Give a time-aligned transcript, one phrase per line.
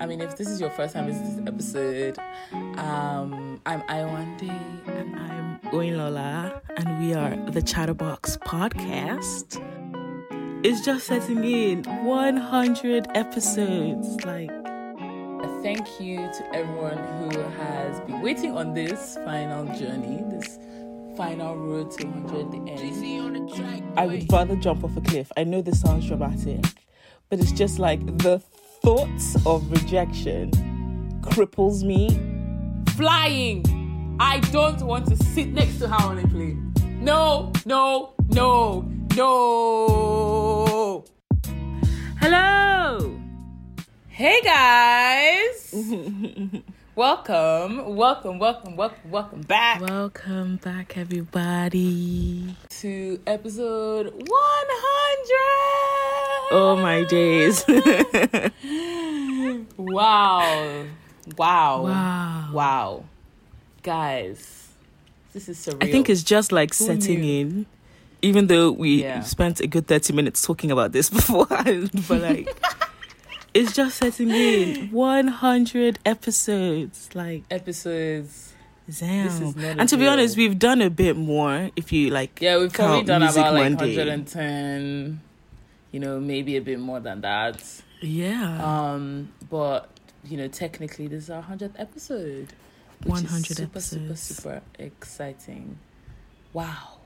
[0.00, 2.18] I mean, if this is your first time listening to this episode,
[2.78, 4.48] um, I'm Iwande.
[4.88, 9.62] And I'm Lola, and we are the Chatterbox Podcast.
[10.64, 14.24] It's just setting in 100 episodes.
[14.24, 20.58] Like, A thank you to everyone who has been waiting on this final journey, this
[21.14, 23.98] final road to 100 the end.
[23.98, 25.30] I would rather jump off a cliff.
[25.36, 26.64] I know this sounds dramatic,
[27.28, 28.38] but it's just like the
[28.82, 30.50] thoughts of rejection
[31.22, 32.08] cripples me.
[32.94, 34.16] Flying!
[34.18, 36.72] I don't want to sit next to her on a plane.
[37.00, 38.82] No, no, no,
[39.16, 41.04] no.
[42.20, 43.20] Hello!
[44.08, 45.74] Hey guys!
[47.04, 52.54] welcome, welcome, welcome, welcome, welcome back Welcome back, everybody.
[52.68, 54.28] to episode 100.
[56.52, 57.64] Oh my days.
[59.78, 60.84] Wow.
[61.38, 61.82] Wow.
[61.84, 62.50] Wow.
[62.52, 63.04] Wow.
[63.82, 64.68] Guys,
[65.32, 65.82] this is surreal.
[65.82, 67.40] I think it's just like Who setting knew?
[67.40, 67.66] in,
[68.20, 69.22] even though we Yeah.
[69.22, 72.54] spent a good 30 minutes talking about this beforehand, but like,
[73.54, 77.10] it's just setting in 100 episodes.
[77.14, 78.52] Like, episodes.
[78.98, 79.26] damn.
[79.28, 82.40] is not a and to be honest, we've done a bit more if you like,
[82.40, 83.96] Yeah, we've probably done about like Monday.
[83.96, 85.20] 110,
[85.92, 87.62] you know, maybe a bit more than that.
[88.00, 89.88] yeah, Um, but
[90.24, 92.48] you know, technically, this is our 100th episode.
[93.04, 95.78] which is 100 super, super, super exciting.
[96.52, 96.99] Wow.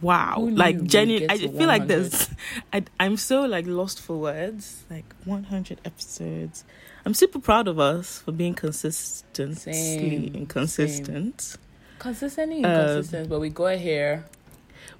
[0.00, 0.48] Wow.
[0.50, 1.88] Like, genuine, I feel like 100?
[1.88, 2.28] there's,
[2.72, 4.84] I, I'm so like lost for words.
[4.90, 6.64] Like, 100 episodes.
[7.04, 11.56] I'm super proud of us for being consistently Same, inconsistent.
[11.98, 14.24] Consistently Um, inconsistent, but we got here.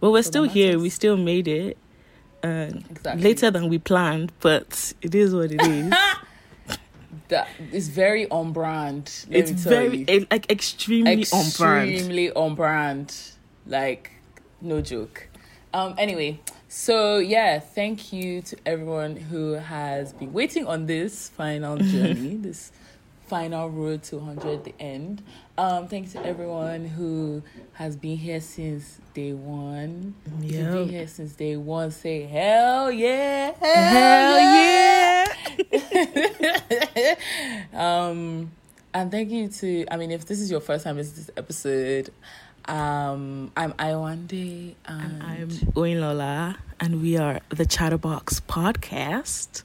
[0.00, 0.78] Well, we're still here.
[0.78, 1.77] We still made it.
[2.44, 3.22] Uh, Exactly.
[3.22, 5.92] Later than we planned, but it is what it is.
[7.28, 9.10] That is very on brand.
[9.31, 10.27] it's very you.
[10.31, 11.91] like extremely, on brand.
[11.91, 13.12] extremely on brand
[13.66, 14.12] like
[14.61, 15.28] no joke.
[15.72, 21.77] Um anyway so yeah thank you to everyone who has been waiting on this final
[21.93, 22.72] journey this
[23.27, 25.22] final road to 100 the end.
[25.59, 27.43] Um thank you to everyone who
[27.75, 30.15] has been here since day one.
[30.43, 33.53] If you've been here since day one say hell yeah.
[33.61, 35.27] Hell yeah!
[37.72, 38.50] um
[38.95, 41.31] and thank you to i mean if this is your first time listening to this
[41.37, 42.11] episode
[42.69, 49.62] um i'm iwande and, And I'm Oyinlola, and we are the Chatterbox Podcast.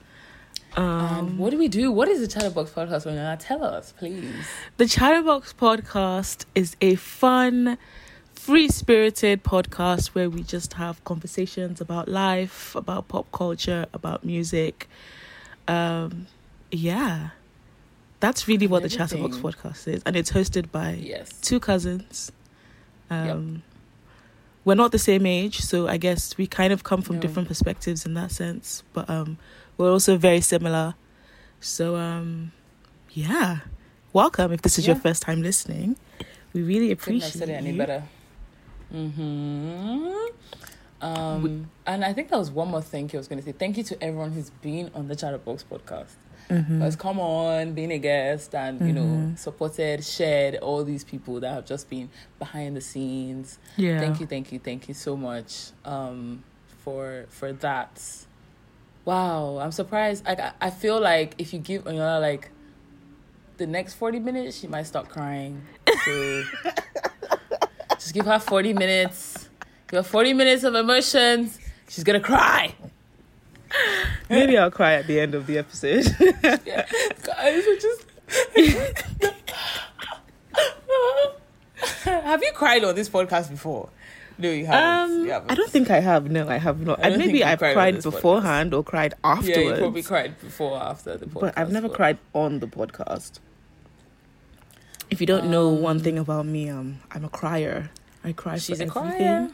[0.78, 3.38] Um, and what do we do what is the chatterbox podcast Winona?
[3.38, 4.34] tell us please
[4.78, 7.78] the Chatterbox Podcast is a fun,
[8.34, 14.88] free spirited podcast where we just have conversations about life, about pop culture, about music.
[15.68, 16.28] Um,
[16.72, 17.32] yeah,
[18.22, 22.32] that's really what the Chatterbox Podcast is, and it's hosted by yes two cousins.
[23.12, 23.64] Um,
[24.64, 27.22] We're not the same age, so I guess we kind of come from No.
[27.22, 29.38] different perspectives in that sense, but um,
[29.78, 30.94] we're also very similar.
[31.60, 32.52] So, um,
[33.12, 33.60] yeah,
[34.14, 35.96] welcome if this is your first time listening.
[36.54, 38.04] We really couldn't have appreciate said it any better.
[38.94, 40.12] Mm-hmm.
[41.02, 43.54] Um and i think that was one more thank you i was going to say.
[43.54, 46.14] Thank you to everyone who's been on the chatterbox podcast
[46.52, 46.82] Mhm.
[46.82, 49.38] has come on, been a guest, and you know, Mhm.
[49.40, 53.58] supported, shared all these people that have just been behind the scenes.
[53.78, 54.00] Yeah.
[54.00, 56.44] Thank you, thank you, thank you so much um,
[56.84, 58.02] for for that.
[59.06, 60.28] Wow, I'm surprised.
[60.28, 62.52] I, I feel like if you give Oyinlola like
[63.58, 65.62] the next 40 minutes, she might start crying.
[66.06, 66.44] So
[67.96, 69.50] just give her 40 minutes.
[69.88, 71.58] Give her 40 minutes of emotions.
[71.88, 72.76] She's gonna cry.
[74.30, 76.06] Maybe I'll cry at the end of the episode.
[76.66, 76.86] Yeah.
[77.24, 78.06] Guys, I just.
[82.06, 83.90] have you cried on this podcast before?
[84.38, 85.12] No, you haven't.
[85.20, 85.52] um, You haven't.
[85.52, 86.30] I don't think I have.
[86.32, 87.04] No, I have not.
[87.04, 88.12] I And maybe I've cried cried this podcast.
[88.12, 89.58] beforehand or cried Yeah, afterwards.
[89.58, 91.42] you probably cried before or after the podcast.
[91.42, 93.40] but I've never but- cried on the podcast.
[95.10, 97.90] If you don't know one Um, thing about me, um, I'm a crier.
[98.24, 99.52] I cry She's for a everything.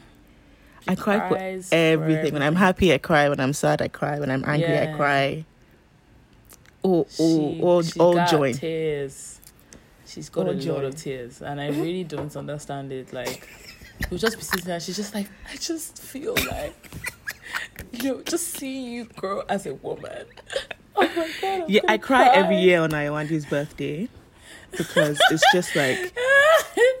[0.88, 1.36] I cry for
[1.72, 2.32] everything.
[2.32, 3.28] When I'm happy, I cry.
[3.28, 4.18] When I'm sad, I cry.
[4.18, 5.44] When I'm angry, I cry.
[6.84, 8.54] Oh, all, She- all, she all got join.
[8.54, 9.40] Tears.
[10.06, 13.12] She's got All a lot of tears, and I really don't understand it.
[13.12, 13.46] Like,
[14.10, 14.80] we'll just be sitting there.
[14.80, 16.74] She's just like, I just feel like,
[17.92, 20.24] you know, just seeing you grow as a woman.
[21.00, 21.60] Oh my god!
[21.62, 24.08] I'm Yeah, I cry every year on Iwande's birthday
[24.76, 25.96] because it's just like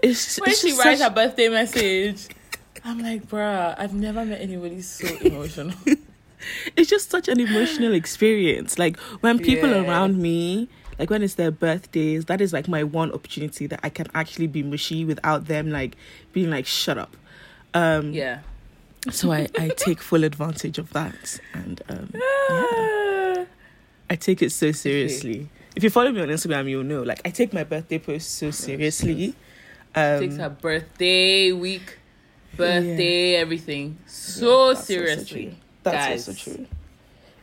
[0.04, 2.28] it's, when it's she writes such- her birthday message,
[2.84, 5.74] I'm like, bruh, I've never met anybody so emotional.
[6.76, 8.78] it's just such an emotional experience.
[8.78, 9.82] Like when people Yeah.
[9.86, 13.88] around me, like when it's their birthdays, that is like my one opportunity that I
[13.90, 15.96] can actually be mushy without them like
[16.32, 17.16] being like, shut up.
[17.74, 18.40] Um, Yeah.
[19.10, 21.38] So I, I take full advantage of that.
[21.54, 23.44] And um, yeah,
[24.10, 25.48] I take it so seriously.
[25.76, 27.02] If you follow me on Instagram, you'll know.
[27.02, 29.34] Like I take my birthday post so seriously.
[29.94, 31.97] Um, Takes her birthday week,
[32.56, 35.56] birthday, everything so also seriously.
[35.82, 36.28] That's guys.
[36.28, 36.66] also true.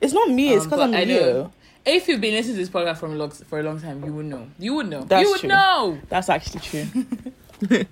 [0.01, 0.53] It's not me.
[0.53, 1.51] It's Um, because but I'm I know-
[1.85, 4.11] If you've been listening to this podcast for a long, for a long time, you
[4.13, 4.47] would know.
[4.59, 5.03] You would know.
[5.03, 5.49] That's you would true.
[5.49, 5.99] know.
[6.09, 6.85] That's actually true.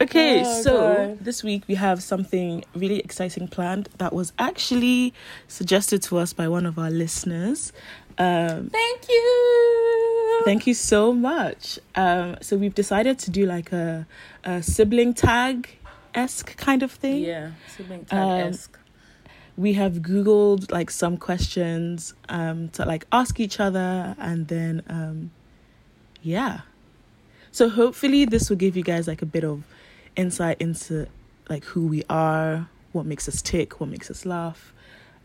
[0.00, 0.72] okay, Oh, so
[1.16, 1.18] God.
[1.24, 5.12] this week we have something really exciting planned that was actually
[5.48, 7.72] suggested to us by one of our listeners.
[8.18, 10.40] Um, Thank you.
[10.44, 11.78] thank you so much.
[11.94, 14.06] Um, so we've decided to do like a,
[14.44, 15.70] a sibling tag
[16.14, 17.18] esque kind of thing.
[17.24, 18.78] Yeah, sibling tag esque.
[19.56, 25.30] we have googled like some questions um to like ask each other and then um
[26.22, 26.60] yeah
[27.50, 29.62] so hopefully this will give you guys like a bit of
[30.16, 31.06] insight into
[31.50, 34.72] like who we are what makes us tick what makes us laugh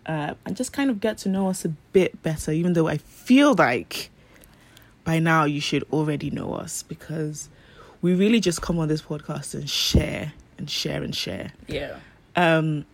[0.07, 2.97] uh, and just kind of get to know us a bit better even though i
[2.97, 4.09] feel like
[5.05, 7.47] by now you should already know us because
[8.01, 11.97] we really just come on this podcast and share and share and share yeah.
[12.35, 12.85] um,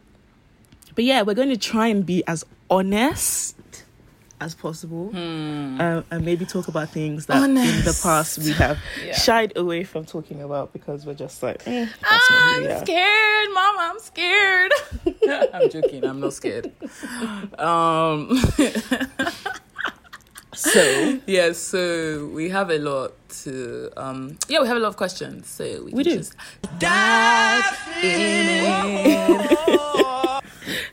[0.96, 3.56] but yeah, we're going to try and be as honest
[4.42, 5.80] as possible, Hmm.
[5.80, 9.14] um, and maybe talk about things that in the past we have Yeah.
[9.14, 12.72] shied away from talking about because we're just like, eh, that's not who we I'm
[12.76, 12.86] are.
[12.86, 13.76] scared, Mom.
[13.80, 14.72] I'm scared.
[15.54, 16.04] I'm joking.
[16.06, 16.72] I'm not scared.
[17.58, 18.38] Um.
[20.64, 21.52] So yeah.
[21.54, 23.12] So we have a lot
[23.44, 23.92] to.
[23.98, 24.38] Um.
[24.48, 25.48] Yeah, we have a lot of questions.
[25.48, 26.18] So we, We do.
[26.18, 26.36] just
[26.80, 27.64] dive
[28.04, 28.64] in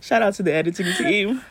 [0.01, 1.43] shout out to the editing team.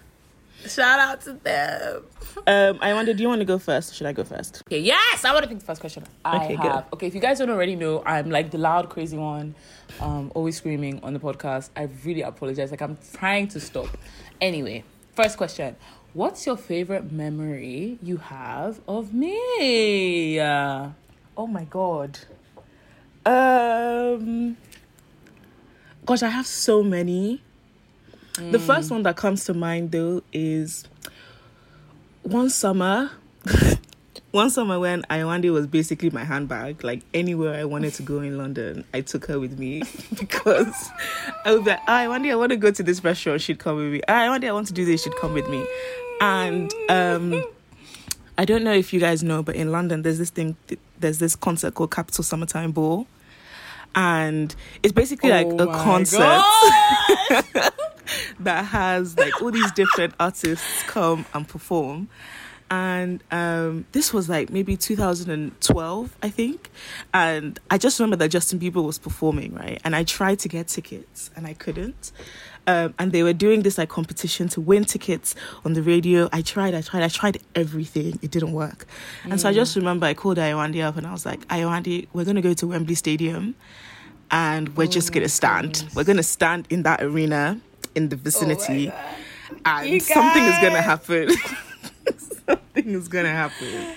[0.67, 2.03] Shout out to them.
[2.45, 3.91] Um, I wonder, do you want to go first?
[3.91, 4.61] Or should I go first?
[4.67, 6.03] Okay, yes, I want to pick the first question.
[6.25, 6.83] I Okay, good.
[6.93, 9.55] Okay, if you guys don't already know, I'm like the loud, crazy one,
[10.01, 11.69] um, always screaming on the podcast.
[11.77, 12.71] I really apologize.
[12.71, 13.87] Like I'm trying to stop.
[14.41, 14.83] Anyway,
[15.15, 15.77] first question:
[16.13, 20.39] What's your favorite memory you have of me?
[20.39, 20.89] Uh,
[21.37, 22.19] Oh my god.
[23.25, 24.57] Um,
[26.05, 27.41] gosh, I have so many.
[28.51, 30.83] The first one that comes to mind though is
[32.23, 33.11] one summer.
[34.31, 36.83] one summer when Iwande was basically my handbag.
[36.83, 39.83] Like anywhere I wanted to go in London, I took her with me
[40.19, 40.89] because
[41.45, 43.41] I would be like, ah, Iwande, I want to go to this restaurant.
[43.41, 44.01] She'd come with me.
[44.07, 45.03] Ah, Iwande, I want to do this.
[45.03, 45.65] She'd come with me.
[46.21, 47.43] And um,
[48.37, 50.55] I don't know if you guys know, but in London, there's this thing.
[50.99, 53.07] There's this concert called Capital Summertime Ball,
[53.95, 54.53] and
[54.83, 56.19] it's basically like oh a concert
[58.39, 62.09] that has like all these different artists come and perform.
[62.71, 66.69] And um, this was like maybe 2012, I think.
[67.13, 69.81] And I just remember that Justin Bieber was performing, right?
[69.83, 72.11] And I tried to get tickets and I couldn't.
[72.67, 75.33] Um, and they were doing this like competition to win tickets
[75.65, 76.29] on the radio.
[76.31, 78.19] I tried, I tried, I tried everything.
[78.21, 78.85] It didn't work.
[79.23, 82.25] And so I just remember I called Iwande up and I was like, Iwande, we're
[82.25, 83.55] going to go to Wembley Stadium
[84.29, 85.73] and we're just Oh going my to stand.
[85.73, 85.95] goodness.
[85.95, 87.59] We're going to stand in that arena
[87.95, 88.91] in the vicinity
[89.65, 91.29] and something is going to happen.
[92.47, 93.95] something is going to happen.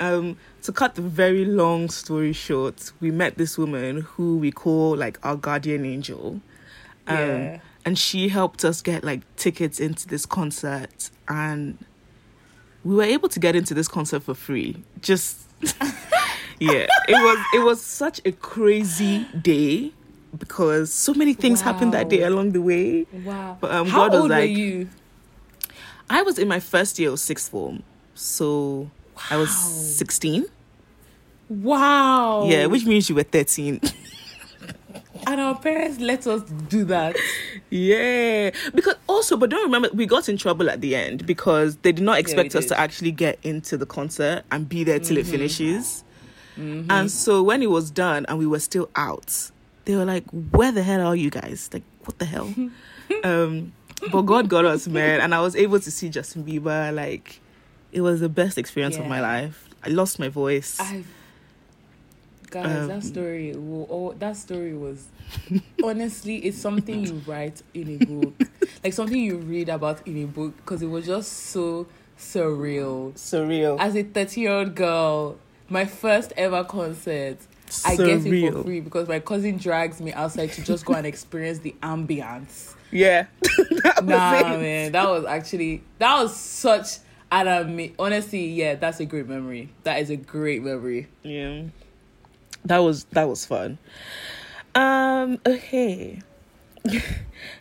[0.00, 4.96] Um, to cut the very long story short, we met this woman who we call
[4.96, 6.40] like our guardian angel.
[7.06, 7.60] Um, Yeah.
[7.86, 11.76] And she helped us get like tickets into this concert, and
[12.82, 14.82] we were able to get into this concert for free.
[15.02, 15.42] Just
[16.58, 19.92] yeah, it was it was such a crazy day
[20.38, 23.06] because so many things happened that day along the way.
[23.22, 23.58] Wow.
[23.60, 24.88] But, um, How God was old were like- you?
[26.10, 27.82] I was in my first year of sixth form,
[28.14, 28.90] so
[29.30, 30.46] I was sixteen.
[31.48, 32.46] Wow.
[32.46, 33.80] Yeah, which means you were thirteen.
[35.26, 37.16] and our parents let us do that.
[37.70, 41.92] Yeah, because also, but don't remember, we got in trouble at the end because they
[41.92, 42.68] did not expect us did.
[42.70, 46.04] to actually get into the concert and be there till it finishes.
[46.56, 46.90] Mm-hmm.
[46.90, 49.50] And so when it was done and we were still out,
[49.86, 51.70] they were like, "Where the hell are you guys?
[51.72, 52.54] Like, what the hell?"
[53.24, 53.72] um,
[54.12, 56.94] but God got us, man, and I was able to see Justin Bieber.
[56.94, 57.40] Like,
[57.92, 59.68] it was the best experience of my life.
[59.84, 60.78] I lost my voice.
[60.80, 61.04] I
[62.50, 63.52] guys, Um, that story.
[63.54, 65.06] will- Oh, that story was
[65.84, 68.34] honestly, it's something you write in a book,
[68.82, 71.86] like something you read about in a book, because it was just so
[72.18, 73.12] surreal.
[73.14, 73.78] Surreal.
[73.80, 75.36] As a thirty-year-old girl,
[75.68, 77.38] my first ever concert.
[77.68, 77.86] Surreal.
[77.86, 81.06] I get it for free because my cousin drags me outside to just go and
[81.06, 82.74] experience the ambience.
[82.94, 83.26] Yeah.
[83.42, 86.98] that was Nah, man, that was actually that was such
[87.32, 89.70] an ama- honestly, yeah, that's a great memory.
[89.82, 91.08] That is a great memory.
[91.22, 91.64] Yeah.
[92.64, 93.78] That was that was fun.
[94.76, 96.22] Um, okay.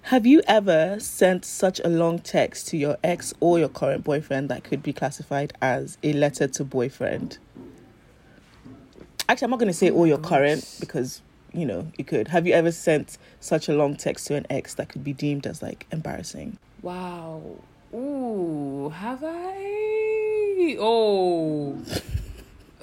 [0.04, 4.50] Have you ever sent such a long text to your ex or your current boyfriend
[4.50, 7.40] that could be classified as a letter to boyfriend?
[9.28, 11.22] Actually, I'm not going to say or your current because,
[11.54, 12.28] you know, you could.
[12.30, 15.46] Have you ever sent such a long text to an ex that could be deemed
[15.46, 16.58] as like embarrassing?
[16.82, 17.42] Wow.
[17.94, 20.76] Ooh, have I?
[20.80, 21.78] Oh.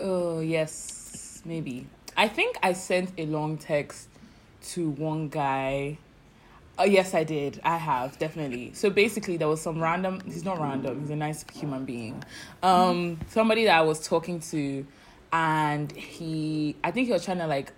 [0.03, 1.87] Oh, yes, maybe.
[2.17, 4.09] I think I sent a long text
[4.71, 5.99] to one guy.
[6.79, 7.61] Oh, yes, I did.
[7.63, 8.73] I have, definitely.
[8.73, 12.25] So basically, there was some random, he's not random, he's a nice human being.
[12.63, 14.87] Um, somebody that I was talking to,
[15.35, 17.73] and he, I think he was trying to like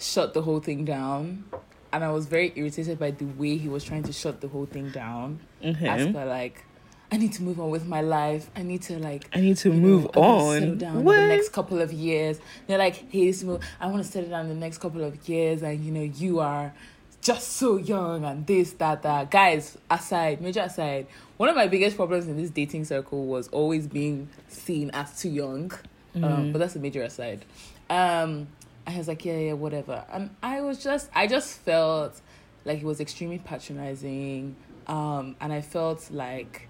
[0.00, 1.44] shut the whole thing down.
[1.92, 4.66] And I was very irritated by the way he was trying to shut the whole
[4.66, 5.40] thing down.
[5.62, 6.12] As Mhm.
[6.14, 6.64] per like,
[7.12, 8.48] I need to move on with my life.
[8.54, 10.78] I need to like I need to know, move I on.
[10.78, 11.16] down What?
[11.16, 12.38] the next couple of years.
[12.68, 15.62] They're like, hey, Smo, I want to settle down in the next couple of years,
[15.62, 16.72] and you know, you are
[17.20, 19.30] just so young, and this, that, that.
[19.30, 23.86] Guys, aside, major aside, one of my biggest problems in this dating circle was always
[23.88, 25.72] being seen as too young.
[26.16, 26.24] Mm.
[26.24, 27.44] Um, but that's a major aside.
[27.90, 28.46] Um,
[28.86, 30.04] I was like, yeah, yeah, whatever.
[30.12, 32.20] And I was just, I just felt
[32.64, 34.56] like he was extremely patronizing.
[34.86, 36.68] Um, and I felt like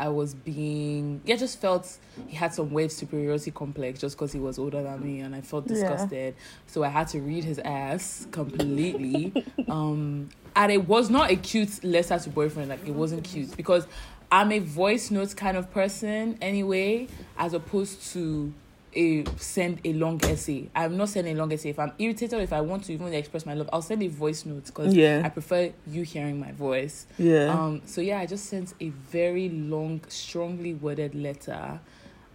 [0.00, 4.38] I was being, yeah, just felt he had some weird superiority complex just because he
[4.38, 5.74] was older than me, and I felt Yeah.
[5.74, 6.34] disgusted.
[6.66, 9.32] So I had to read his ass completely.
[9.68, 13.86] um, and it was not a cute letter to boyfriend, like it wasn't cute because
[14.30, 18.52] I'm a voice notes kind of person anyway, as opposed to
[18.94, 20.68] a send a long essay.
[20.74, 21.70] I'm not sending a long essay.
[21.70, 24.08] If I'm irritated, or if I want to even express my love, I'll send a
[24.08, 25.22] voice note because Yeah.
[25.24, 27.06] I prefer you hearing my voice.
[27.18, 27.46] Yeah.
[27.52, 31.80] Um, so yeah, I just sent a very long, strongly worded letter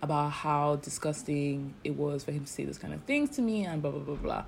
[0.01, 3.65] about how disgusting it was for him to say those kind of things to me
[3.65, 4.43] and blah blah blah blah.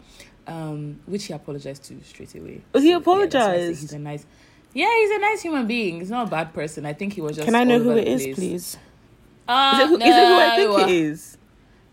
[0.47, 2.61] Um, which he apologized to straight away.
[2.73, 3.81] Oh, he yeah, that's why I say apologized?
[3.81, 4.25] he's a nice,
[4.73, 5.99] yeah, he's a nice human being.
[6.01, 6.85] He's not a bad person.
[6.85, 7.45] I think he was just.
[7.45, 8.77] Can I know who it is, please?
[9.47, 11.37] Uh, Is it who, is it who I think it is?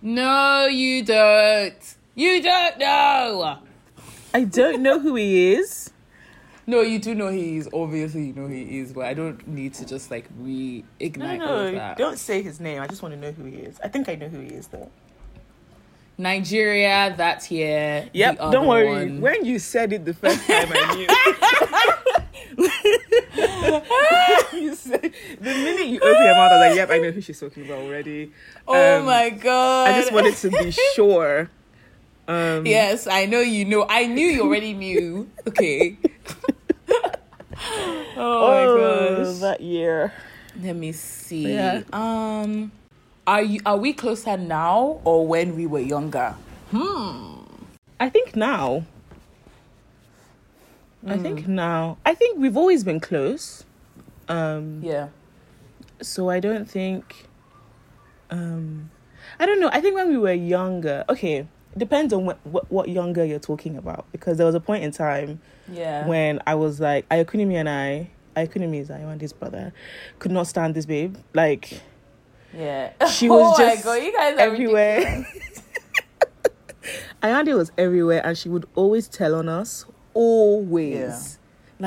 [0.02, 1.94] No, you don't.
[2.16, 3.58] You don't know.
[4.34, 5.90] I don't know who he is.
[6.66, 7.68] No, you do know he is.
[7.72, 11.74] Obviously, you know he is, but I don't need to just like reignite all of
[11.74, 11.96] that.
[11.98, 12.80] Don't say his name.
[12.82, 13.78] I just want to know who he is.
[13.82, 14.90] I think I know who he is, though.
[16.18, 18.08] Nigeria, that's here.
[18.12, 18.88] Yep, don't worry.
[18.88, 19.20] one.
[19.20, 21.06] When you said it the first time, I knew.
[24.52, 27.64] the minute you open your mouth, I was like, yep, I know who she's talking
[27.66, 28.32] about already.
[28.66, 29.88] oh Um, my god!
[29.90, 31.50] I just wanted to be sure.
[32.28, 33.86] Um, Yes, I know you know.
[33.88, 35.28] I knew you already knew.
[35.46, 35.98] Okay.
[36.88, 37.10] oh,
[38.16, 39.38] Oh, my gosh.
[39.40, 40.12] that year.
[40.60, 41.52] Let me see.
[41.54, 41.82] Yeah.
[41.92, 42.72] Um,
[43.26, 46.34] are you are we closer now or when we were younger?
[46.70, 47.42] Hmm.
[48.00, 48.84] I think now.
[51.06, 51.98] I think now.
[52.06, 53.64] I think we've always been close.
[54.28, 55.08] Um, Yeah.
[56.00, 57.28] so I don't think
[58.30, 58.90] um
[59.38, 59.70] I don't know.
[59.72, 63.76] I think when we were younger, okay, depends on what what, what younger you're talking
[63.76, 65.40] about because there was a point in time
[65.70, 66.06] Yeah.
[66.06, 69.72] when I was like Ayakunimi and I Ayakunimi is Iwande's brother
[70.18, 71.16] could not stand this babe.
[71.34, 71.80] Like
[72.56, 72.92] yeah.
[73.08, 75.26] she was oh just my god, you guys are everywhere.
[77.22, 79.84] Iwande was everywhere and she would always tell on us.
[80.14, 80.94] Always.
[80.94, 81.18] Yeah.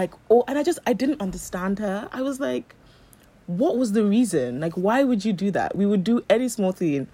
[0.01, 2.09] Like oh and I just I didn't understand her.
[2.11, 2.75] I was like,
[3.47, 4.59] what was the reason?
[4.59, 5.75] Like why would you do that?
[5.75, 7.07] We would do any small thing.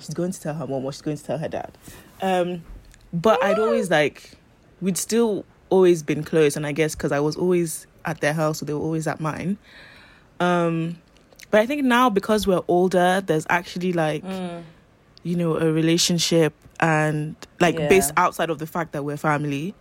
[0.00, 1.76] She's going to tell her mom or she's going to tell her dad.
[2.20, 2.64] Um
[3.12, 4.32] but I'd always like
[4.80, 8.58] we'd still always been close and I guess because I was always at their house
[8.58, 9.56] so they were always at mine.
[10.40, 10.98] Um
[11.50, 14.62] but I think now because we're older, there's actually like Mm.
[15.22, 17.88] you know a relationship and like Yeah.
[17.88, 19.74] based outside of the fact that we're family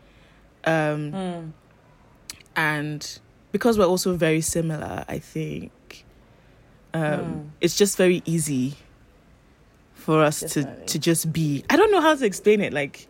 [0.65, 1.51] um Mm.
[2.55, 3.19] and
[3.51, 5.71] because we're also very similar i think
[6.93, 7.49] um Mm.
[7.61, 8.75] it's just very easy
[9.93, 10.85] for us Definitely.
[10.85, 13.07] to to just be i don't know how to explain it like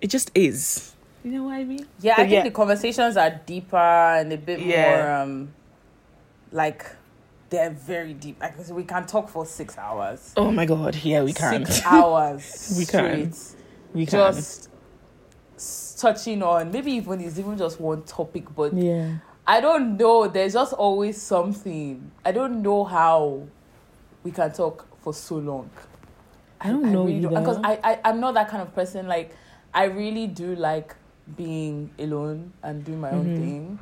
[0.00, 0.94] it just is
[1.24, 2.42] you know what i mean Yeah, I think yeah.
[2.44, 4.82] the conversations are deeper and a bit Yeah.
[4.82, 5.48] more um
[6.52, 6.86] like
[7.50, 8.38] they're very deep.
[8.42, 10.34] Like we can talk for six hours.
[10.36, 12.74] oh my god yeah we can Six hours.
[12.78, 13.32] We can.
[13.32, 13.56] straight.
[13.94, 14.68] we can Just
[15.98, 19.08] touching on maybe even it's even just one topic, but yeah
[19.46, 20.28] I don't know.
[20.28, 22.10] There's just always something.
[22.22, 23.46] I don't know how
[24.22, 25.70] we can talk for so long.
[26.60, 29.06] i don't know really because I, I I'm not that kind of person.
[29.06, 29.34] Like
[29.72, 30.94] I really do like
[31.36, 33.36] being alone and doing my own Mhm.
[33.36, 33.78] thing.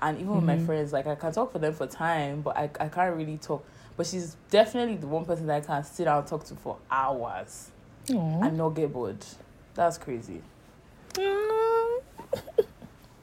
[0.00, 0.66] And even with my Mhm.
[0.66, 3.64] friends, like I can talk for them for time, but I, I can't really talk.
[3.96, 6.76] But she's definitely the one person that I can sit down and talk to for
[6.88, 7.70] hours
[8.14, 8.42] Aw.
[8.42, 9.24] and not get bored.
[9.74, 10.42] That's crazy.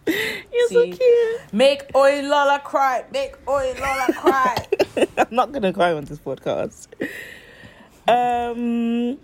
[0.08, 1.42] You're so cute.
[1.54, 3.04] Make Oyinlola cry.
[3.12, 4.68] Make Oyinlola cry.
[5.18, 6.88] I'm not gonna cry on this podcast.
[8.08, 9.18] Um.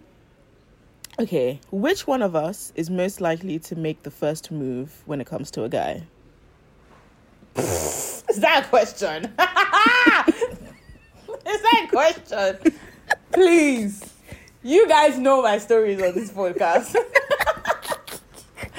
[1.20, 5.27] Okay, which one of us is most likely to make the first move when it
[5.27, 6.03] comes to a guy?
[7.58, 9.25] Is that a question?
[11.46, 12.77] Is that a question?
[13.32, 14.13] Please.
[14.63, 16.96] You guys know my stories on this podcast.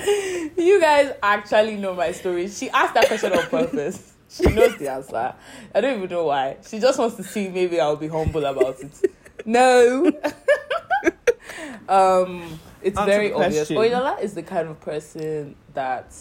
[0.57, 2.49] you guys actually know my story.
[2.49, 4.13] She asked that question on purpose.
[4.29, 5.35] She knows the answer.
[5.75, 6.57] I don't even know why.
[6.67, 9.11] She just wants to see maybe I'll be humble about it.
[9.45, 10.07] No.
[11.89, 13.71] um it's Answer very obvious.
[13.71, 16.15] Oyinlola is the kind of person that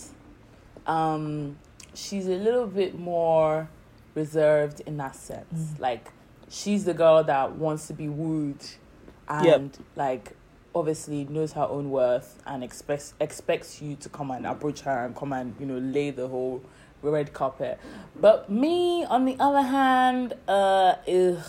[0.86, 1.58] um
[1.94, 3.70] she's a little bit more
[4.16, 5.54] reserved in that sense.
[5.54, 5.80] Mm.
[5.80, 6.12] Like
[6.50, 8.64] she's the girl that wants to be wooed
[9.28, 10.36] and like
[10.74, 15.16] obviously knows her own worth and expects expects you to come and approach her and
[15.16, 16.64] come and you know lay the whole
[17.02, 17.80] red carpet.
[18.20, 21.44] But me on the other hand, uh ugh,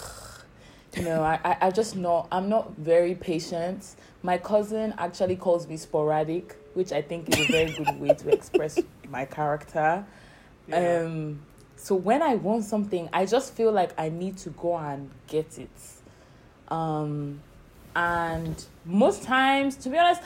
[0.96, 3.94] you know, I, I, I just not I'm not very patient.
[4.22, 8.28] My cousin actually calls me sporadic, which I think is a very good way to
[8.30, 10.04] express my character.
[10.72, 11.40] Um,
[11.76, 15.58] so when I want something, I just feel like I need to go and get
[15.58, 15.68] it.
[16.68, 17.40] Um,
[17.94, 20.22] and most times, to be honest,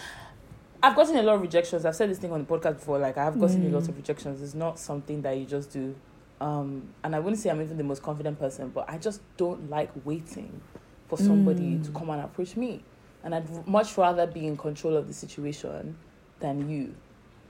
[0.82, 1.84] I've gotten a lot of rejections.
[1.84, 2.98] I've said this thing on the podcast before.
[2.98, 3.88] Like I've gotten a lot Mm.
[3.88, 4.42] of rejections.
[4.42, 5.94] It's not something that you just do.
[6.40, 9.70] Um, and I wouldn't say I'm even the most confident person, but I just don't
[9.70, 10.60] like waiting
[11.08, 11.94] for somebody to Mm.
[11.94, 12.82] come and approach me.
[13.24, 15.96] And I'd much rather be in control of the situation
[16.40, 16.94] than you.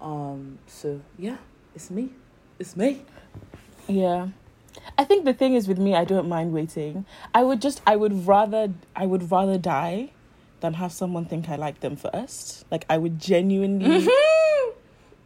[0.00, 1.36] Um, so yeah,
[1.74, 2.10] it's me.
[2.58, 3.02] It's me.
[3.88, 4.28] Yeah.
[4.98, 7.04] I think the thing is with me, I don't mind waiting.
[7.34, 10.10] I would just, I would rather, I would rather die
[10.60, 12.64] than have someone think I like them first.
[12.70, 14.70] Like I would genuinely, mm-hmm.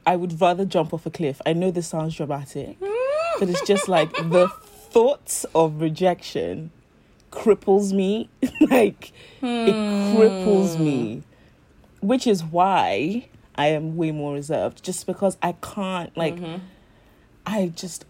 [0.07, 1.41] I would rather jump off a cliff.
[1.47, 3.39] I know this sounds dramatic, mm-hmm.
[3.39, 4.49] but it's just like the
[4.91, 6.71] thoughts of rejection
[7.31, 8.29] cripples me.
[8.71, 11.23] like it cripples me,
[12.01, 12.07] hmm.
[12.07, 14.83] which is why I am way more reserved.
[14.83, 16.37] Just because I can't like.
[16.37, 16.61] Mhm.
[17.47, 18.05] I just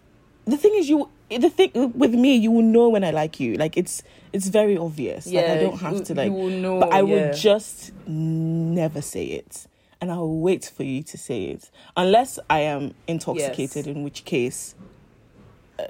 [0.45, 3.55] the thing is you the thing with me you will know when I like you
[3.55, 6.79] like it's it's very obvious like I don't have you- to like You will know,
[6.81, 7.01] but I yeah.
[7.03, 9.67] would just never say it
[10.01, 14.25] and I will wait for you to say it unless I am intoxicated in which
[14.25, 14.75] case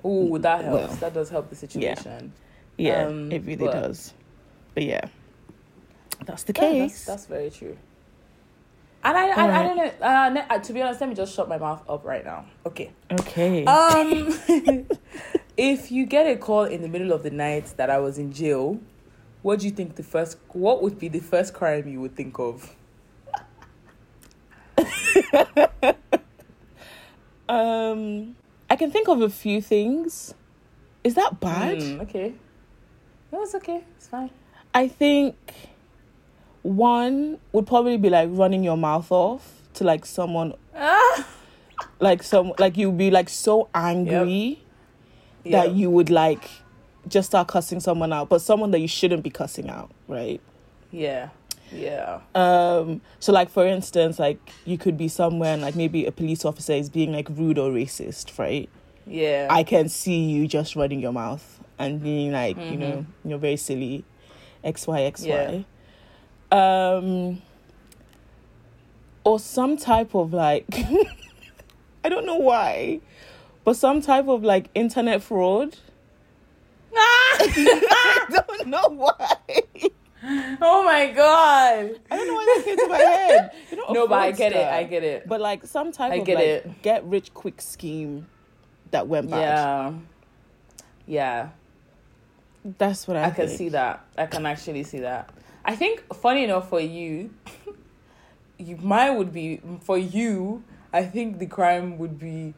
[0.04, 0.88] Oh, that helps.
[0.88, 2.34] well, that does help the situation.
[2.78, 4.14] yeah Um, it really but- does
[4.74, 5.02] but yeah
[6.26, 7.78] that's the Yeah, that's, case that's very true.
[9.04, 9.92] And I, I, I don't know.
[10.02, 12.46] Uh, uh, to be honest, let me just shut my mouth up right now.
[12.66, 12.92] Okay.
[13.12, 14.38] okay Um,
[15.58, 18.32] if you get a call in the middle of the night that I was in
[18.32, 18.80] jail,
[19.42, 20.38] what do you think the first?
[20.50, 22.76] What would be the first crime you would think of?
[27.50, 28.36] um
[28.70, 30.34] I can think of a few things
[31.04, 32.34] is that bad Hmm, okay.
[33.32, 33.84] No, it's okay.
[33.98, 34.30] It's fine.
[34.74, 35.36] I think
[36.64, 40.54] one would probably be like running your mouth off to like someone
[42.00, 44.62] like some like you'd be like so angry
[45.46, 46.50] that you would like
[47.08, 50.40] just start cussing someone out, but someone that you shouldn't be cussing out, right?
[50.92, 51.30] Yeah.
[51.72, 52.20] Yeah.
[52.36, 56.46] Um so like for instance, like you could be somewhere and like maybe a police
[56.46, 58.70] officer is being like rude or racist, right?
[59.08, 59.48] Yeah.
[59.50, 62.80] I can see you just running your mouth and being like, you Mhm.
[62.80, 64.04] know, you're very silly,
[64.64, 65.66] X Y X Y.
[66.52, 67.42] Um,
[69.24, 70.66] or some type of like,
[72.04, 73.02] I don't know why,
[73.64, 75.78] but some type of like internet fraud.
[76.94, 79.38] I don't know why.
[80.62, 82.00] oh my god.
[82.12, 83.52] I don't know why that came to my head.
[83.74, 84.68] Not No, but I get it.
[84.68, 85.28] I get it.
[85.28, 86.82] But like some type I of get like it.
[86.82, 88.28] get rich quick scheme
[88.92, 89.40] that went bad.
[89.40, 89.94] Yeah.
[91.08, 91.50] Yeah.
[92.78, 94.06] That's what I, I can see that.
[94.18, 95.34] I can actually see that.
[95.66, 97.32] I think funny enough for you,
[98.58, 100.64] you mine would be for you.
[100.94, 102.54] I think the crime would be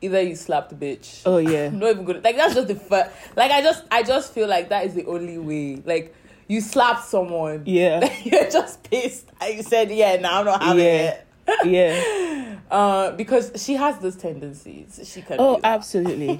[0.00, 1.22] either you slapped the bitch.
[1.26, 1.68] Oh yeah.
[1.72, 2.22] Not even good.
[2.24, 3.10] Like that's just the first.
[3.36, 5.82] Like I just, I just feel like that is the only way.
[5.84, 6.14] Like
[6.46, 7.62] you slapped someone.
[7.66, 8.08] Yeah.
[8.24, 9.28] You're just pissed.
[9.40, 11.10] And you said, "Yeah, now I'm not having Yeah.
[11.10, 11.26] it."
[11.64, 12.44] Yeah.
[12.70, 15.00] Uh, because she has those tendencies.
[15.10, 15.36] She can.
[15.40, 16.38] Oh, absolutely.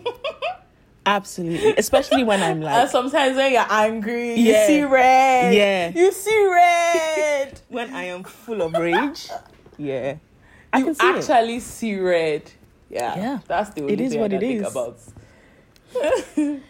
[1.16, 1.74] Absolutely.
[1.76, 5.54] Especially when I'm and like sometimes when you're angry, you see red.
[5.54, 5.88] Yeah.
[5.94, 7.60] You see red.
[7.68, 9.28] when I am full of rage.
[9.76, 10.16] Yeah.
[10.72, 11.16] I you can see it.
[11.16, 12.42] actually see red.
[12.90, 13.38] Yeah, Yeah.
[13.46, 14.70] that's the only It is thing what I it think is.
[14.70, 14.98] about.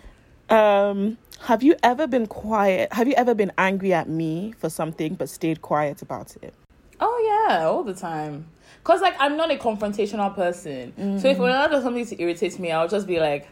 [0.50, 2.90] Um, have you ever been quiet?
[2.94, 6.54] Have you ever been angry at me for something but stayed quiet about it?
[7.00, 8.46] Oh yeah, all the time.
[8.82, 10.94] Cause like I'm not a confrontational person.
[10.96, 11.26] So Mm-hmm.
[11.26, 13.46] if whenever there's something to irritate me, I'll just be like,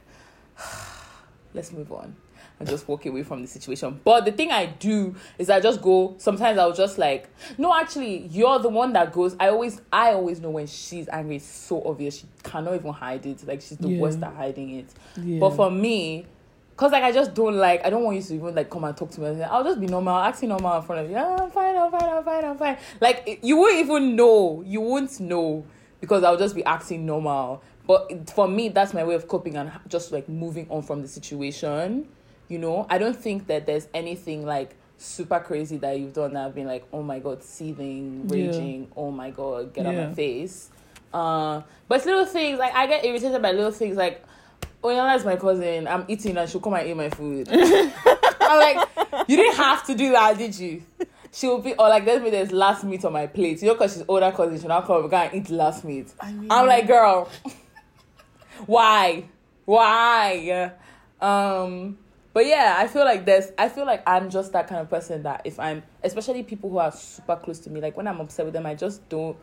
[1.54, 2.16] let's move on.
[2.58, 4.00] And just walk away from the situation.
[4.02, 8.28] But the thing I do is I just go sometimes I'll just like no actually
[8.28, 11.82] you're the one that goes I always I always know when she's angry it's so
[11.84, 12.16] obvious.
[12.20, 13.46] She cannot even hide it.
[13.46, 14.00] Like she's the Yeah.
[14.00, 14.86] worst at hiding it.
[15.22, 15.38] Yeah.
[15.38, 16.24] But for me,
[16.78, 18.96] cause like I just don't like I don't want you to even like come and
[18.96, 19.42] talk to me.
[19.42, 21.16] I'll just be normal, acting normal in front of you.
[21.16, 22.78] Yeah, I'm fine, I'm fine, I'm fine, I'm fine.
[23.02, 24.62] Like you won't even know.
[24.66, 25.66] You won't know
[26.00, 27.62] because I'll just be acting normal.
[27.86, 31.08] But for me, that's my way of coping and just like moving on from the
[31.08, 32.08] situation.
[32.48, 36.46] You know, I don't think that there's anything like super crazy that you've done that
[36.46, 38.46] I've been like, oh my god, seething, Yeah.
[38.46, 40.08] raging, oh my god, get out Yeah.
[40.08, 40.70] my face.
[41.12, 44.22] Uh, but little things like I get irritated by little things like
[44.82, 45.86] Oyana is my cousin.
[45.88, 47.48] I'm eating and she'll come and eat my food.
[47.50, 48.88] I'm like,
[49.28, 50.82] you didn't have to do that, did you?
[51.32, 53.60] She will be, or like, there's me, there's last meat on my plate.
[53.60, 56.12] You know, because she's older cousin, she'll not come, and eat last meat.
[56.24, 57.28] mean- I'm like, girl,
[58.66, 59.28] why?
[59.64, 60.72] Why?
[61.20, 61.98] Um,
[62.32, 65.22] but yeah, I feel like there's, I feel like I'm just that kind of person
[65.24, 68.44] that if I'm, especially people who are super close to me, like when I'm upset
[68.44, 69.36] with them, I just don't,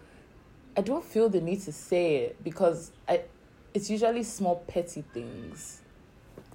[0.78, 3.22] I don't feel the need to say it because I,
[3.74, 5.82] it's usually small petty things.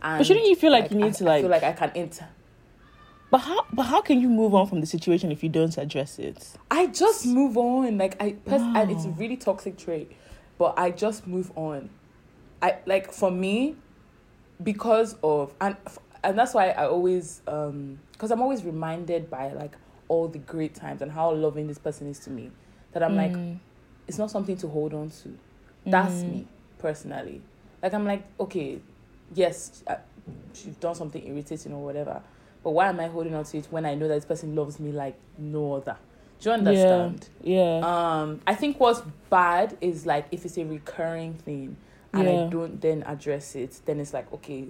[0.03, 1.91] And shouldn't you feel like you need I, to, I like- feel like I can
[1.95, 2.29] enter.
[3.31, 3.67] But how?
[3.75, 6.49] But how can you move on from the situation if you don't address it?
[6.71, 7.99] I just move on.
[7.99, 10.11] Like I, pers- and it's a really toxic trait,
[10.57, 11.91] but I just move on.
[12.61, 13.77] I like for me,
[14.63, 15.77] because of and
[16.25, 19.75] and that's why I always um because I'm always reminded by like
[20.09, 22.51] all the great times and how loving this person is to me
[22.93, 23.59] that I'm like Mm.
[24.09, 25.39] it's not something to hold on to.
[25.87, 26.29] That's Mm.
[26.33, 26.47] me
[26.79, 27.43] personally.
[27.83, 28.81] Like I'm like okay,
[29.35, 29.99] yes, I,
[30.65, 32.21] you've done something irritating or whatever,
[32.65, 34.81] but why am I holding on to it when I know that this person loves
[34.81, 35.97] me like no other?
[36.41, 37.29] Do you understand?
[37.43, 37.79] Yeah.
[37.83, 41.77] Um, I think what's bad is like if it's a recurring thing
[42.13, 42.47] and Yeah.
[42.47, 44.69] I don't then address it, then it's like okay,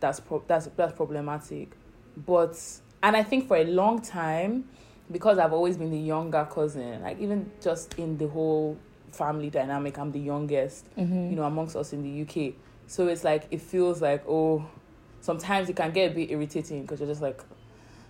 [0.00, 1.70] that's pro- that's that's problematic.
[2.16, 2.58] But
[3.02, 4.64] and I think for a long time,
[5.10, 8.76] because I've always been the younger cousin, like even just in the whole
[9.12, 11.30] family dynamic, I'm the youngest, Mhm.
[11.30, 12.54] you know, amongst us in the UK.
[12.86, 14.64] So it's like it feels like oh,
[15.20, 17.40] sometimes it can get a bit irritating because you're just like.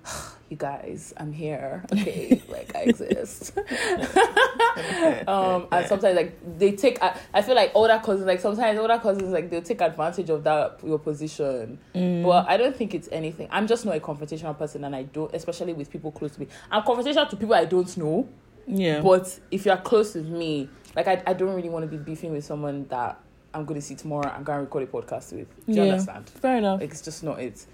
[0.50, 1.84] You guys, I'm here.
[1.92, 3.56] Okay, like I exist.
[5.28, 7.00] um, and sometimes like they take.
[7.02, 10.42] I, I feel like older cousins, like sometimes older cousins, like they'll take advantage of
[10.44, 11.78] that your position.
[11.94, 12.24] Mm.
[12.24, 13.48] But I don't think it's anything.
[13.50, 16.48] I'm just not a confrontational person, and I don't, especially with people close to me.
[16.70, 18.28] I'm confrontational to people I don't know.
[18.66, 19.00] yeah.
[19.00, 22.32] But if you're close with me, like I, I don't really want to be beefing
[22.32, 23.20] with someone that
[23.54, 24.28] I'm going to see tomorrow.
[24.28, 25.48] I'm going to record a podcast with.
[25.66, 25.92] Do you Yeah.
[25.92, 26.28] understand?
[26.28, 26.80] Fair enough.
[26.80, 27.64] Like it's just not it.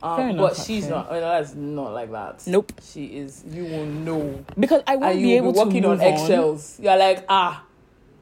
[0.00, 1.08] Fair Um, enough, but she's not.
[1.10, 2.46] That's not like that.
[2.46, 2.72] Nope.
[2.82, 3.42] She is.
[3.48, 6.78] You will know Because I won't be able will be walking to on eggshells.
[6.80, 7.64] You're like, ah,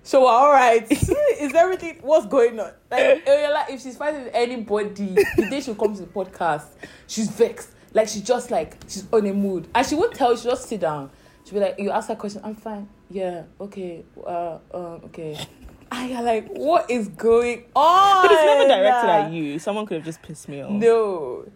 [0.02, 2.72] so all right, is everything what's going on?
[2.90, 6.66] Like, like, if she's fighting with anybody, the day she comes to the podcast,
[7.06, 7.70] she's vexed.
[7.92, 10.30] Like she's just like she's on a mood, and she won't tell.
[10.32, 11.10] you, She just sit down.
[11.44, 12.40] She'll be like, you ask her a question.
[12.44, 12.88] I'm fine.
[13.10, 13.44] Yeah.
[13.60, 14.04] Okay.
[14.24, 14.58] Uh.
[14.72, 14.78] Uh.
[15.06, 15.38] Okay.
[15.92, 18.24] And you're like, what is going on?
[18.26, 19.58] But it's never directed at you.
[19.60, 20.72] Someone could have just pissed me off.
[20.72, 21.46] No.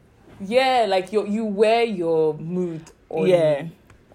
[0.40, 3.66] Yeah, like you you wear your mood on yeah.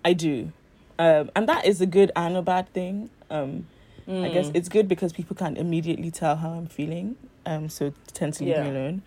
[0.05, 0.51] I do.
[0.99, 3.09] Um, and that is a good and a bad thing.
[3.29, 3.67] Um,
[4.07, 4.55] I guess Mm.
[4.55, 7.15] it's good because people can't immediately tell how I'm feeling.
[7.45, 9.01] Um, so tend to leave me alone.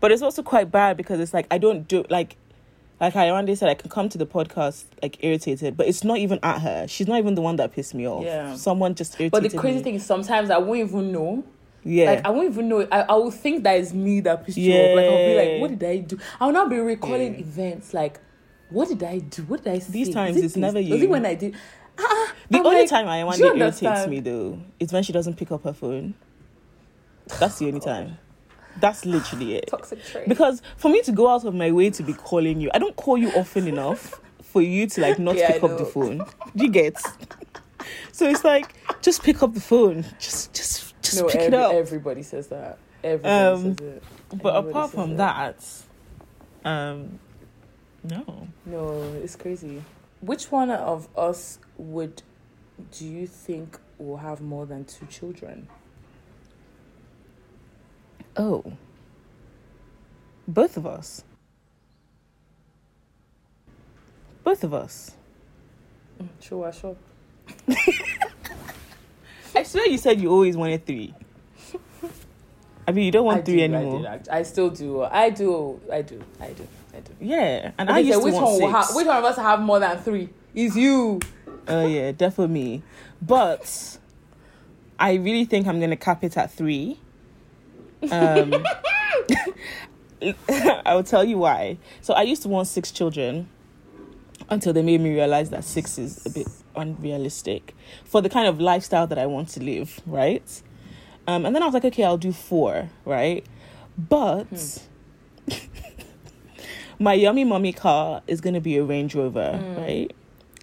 [0.00, 2.36] But it's also quite bad because it's like I don't do like
[3.00, 6.18] like I day said I can come to the podcast like irritated, but it's not
[6.18, 6.86] even at her.
[6.88, 8.24] She's not even the one that pissed me off.
[8.24, 8.54] Yeah.
[8.56, 9.82] Someone just irritated But the crazy me.
[9.84, 11.44] thing is sometimes I won't even know.
[11.88, 12.10] Yeah.
[12.12, 12.86] Like I won't even know.
[12.92, 14.94] I, I will think that it's me that pissed you off.
[14.94, 16.18] Like I'll be like, what did I do?
[16.40, 17.40] I'll now be recalling Yeah.
[17.40, 18.20] events like,
[18.70, 19.42] what did I do?
[19.44, 19.92] What did I say?
[19.92, 20.60] These times it it's this?
[20.60, 21.04] never Was you.
[21.04, 21.54] it when I did?
[21.98, 25.02] Ah, the I'm only like, time I one you day irritates me though is when
[25.02, 26.14] she doesn't pick up her phone.
[27.40, 28.18] That's the only time.
[28.80, 29.66] That's literally it.
[29.68, 30.28] Toxic trait.
[30.28, 32.94] Because for me to go out of my way to be calling you, I don't
[32.94, 36.18] call you often enough for you to like not Yeah, pick up the phone.
[36.54, 37.00] Do you get?
[38.12, 40.04] So it's like just pick up the phone.
[40.18, 41.72] Just just just no, pick every, it up.
[41.74, 42.78] everybody says that.
[43.04, 44.02] Everybody Um, says it.
[44.42, 45.16] but apart from it.
[45.18, 45.64] that,
[46.64, 47.18] um
[48.04, 48.48] no.
[48.66, 49.82] No, it's crazy.
[50.20, 52.22] Which one of us would
[52.92, 55.68] do you think will have more than two children?
[58.36, 58.64] Oh.
[60.46, 61.24] Both of us.
[64.44, 65.12] Both of us.
[66.22, 66.96] Mm, Sure, sure.
[69.58, 71.12] I swear you said you always wanted three.
[72.86, 74.06] I mean, you don't want I three do, anymore.
[74.30, 75.02] I, I still do.
[75.02, 75.80] I do.
[75.92, 76.22] I do.
[76.40, 76.68] I do.
[76.94, 77.12] I do.
[77.20, 78.72] Yeah, and But I used say, to which want one six.
[78.90, 80.28] ha- which one of us have more than three?
[80.54, 81.18] Is you.
[81.66, 82.82] Oh yeah, definitely me.
[83.20, 83.98] But
[84.96, 87.00] I really think I'm gonna cap it at three.
[88.12, 88.64] Um,
[90.86, 91.78] I'll tell you why.
[92.00, 93.48] So I used to want six children
[94.50, 97.74] until they made me realize that six is a bit unrealistic
[98.04, 100.62] for the kind of lifestyle that I want to live, right?
[101.26, 103.44] Um, and then I was like, okay, I'll do four, right?
[103.96, 105.54] But hmm.
[106.98, 109.76] my yummy mommy car is gonna be a Range Rover, hmm.
[109.76, 110.12] right?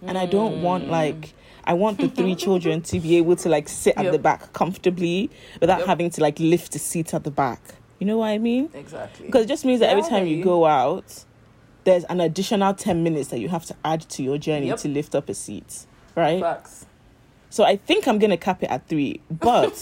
[0.02, 0.92] And I don't want hmm.
[0.92, 1.34] like
[1.64, 5.30] I want the three children to be able to like sit at the back comfortably
[5.60, 5.88] without Yep.
[5.88, 7.62] having to like lift the seat at the back.
[8.00, 8.70] You know what I mean?
[8.74, 9.26] Exactly.
[9.26, 11.26] Because it just means that every time you- go out,
[11.86, 14.80] there's an additional 10 minutes that you have to add to your journey Yep.
[14.80, 16.42] to lift up a seat, right?
[16.42, 16.86] Facts.
[17.50, 19.82] So I think I'm going to cap it at three, but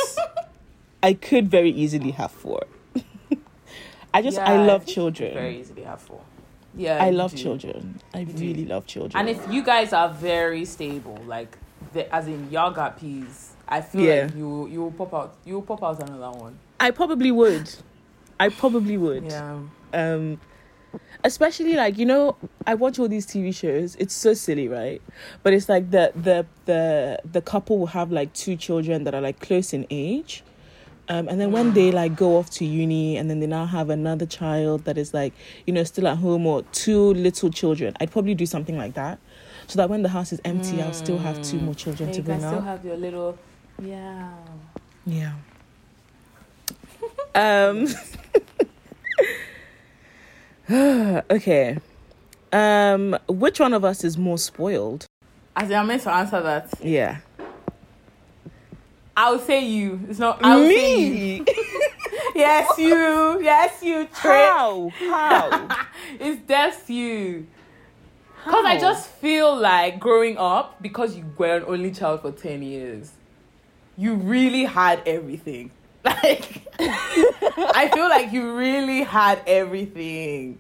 [1.03, 2.63] I could very easily have four.
[4.13, 5.33] I just, I love think children.
[5.33, 6.21] Very easily have four.
[6.75, 7.03] Yeah.
[7.03, 7.37] I love do.
[7.37, 7.99] children.
[8.13, 8.33] I do.
[8.33, 9.19] really love children.
[9.19, 11.57] And if you guys are very stable, like
[11.93, 14.23] the, as in y'all got peas, I feel Yeah.
[14.25, 16.57] like you you will pop out you will pop out another one.
[16.79, 17.73] I probably would.
[18.39, 19.23] I probably would.
[19.31, 19.59] Yeah.
[19.93, 20.39] um
[21.23, 22.35] especially like you know
[22.67, 25.01] i watch all these tv shows it's so silly right?
[25.43, 29.21] But it's like the the the the couple will have like two children that are
[29.21, 30.43] like close in age.
[31.09, 33.89] Um, and then when they like go off to uni and then they now have
[33.89, 35.33] another child that is like
[35.67, 39.19] you know still at home or two little children i'd probably do something like that.
[39.67, 42.21] So that when the house is empty i'll still have two more children And to
[42.21, 43.37] bring still have your little
[43.81, 44.33] yeah.
[45.05, 45.33] yeah.
[47.35, 47.87] Um
[50.71, 51.77] okay
[52.51, 55.05] um which one of us is more spoiled
[55.55, 56.73] As in, I meant to answer that.
[56.81, 57.17] yeah
[59.15, 59.99] I would say you.
[60.09, 61.11] It's not I would say you.
[61.11, 61.45] me
[62.35, 63.41] Yes, you.
[63.43, 64.07] Yes, you.
[64.07, 64.31] Trey.
[64.47, 65.69] how how
[66.19, 67.45] it's that's you.
[68.43, 72.61] Because I just feel like growing up, because you were an only child for 10
[72.63, 73.11] years,
[73.97, 75.71] you really had everything.
[76.23, 80.59] Like, I feel like you really had everything.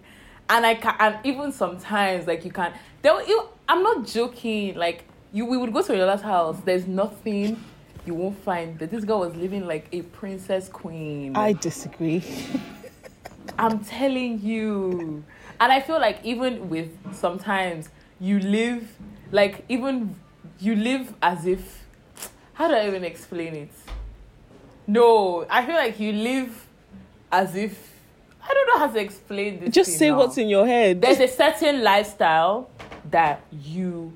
[0.49, 4.75] And I can, and even sometimes, like, you can, there, you, I'm not joking.
[4.75, 7.61] Like, you, we would go to your last house, there's nothing
[8.05, 8.77] you won't find.
[8.79, 11.35] that this girl was living like a princess queen.
[11.35, 12.23] i disagree
[13.57, 15.23] I'm telling you.
[15.59, 18.87] And I feel like even with sometimes you live
[19.31, 20.15] like even
[20.59, 21.83] you live as if
[22.53, 23.71] how do I even explain it?
[24.87, 26.67] No, I feel like you live
[27.31, 27.93] as if
[28.43, 29.73] I don't know how to explain this.
[29.73, 30.17] just say now.
[30.17, 32.69] what's in your head There's a certain lifestyle
[33.09, 34.13] that you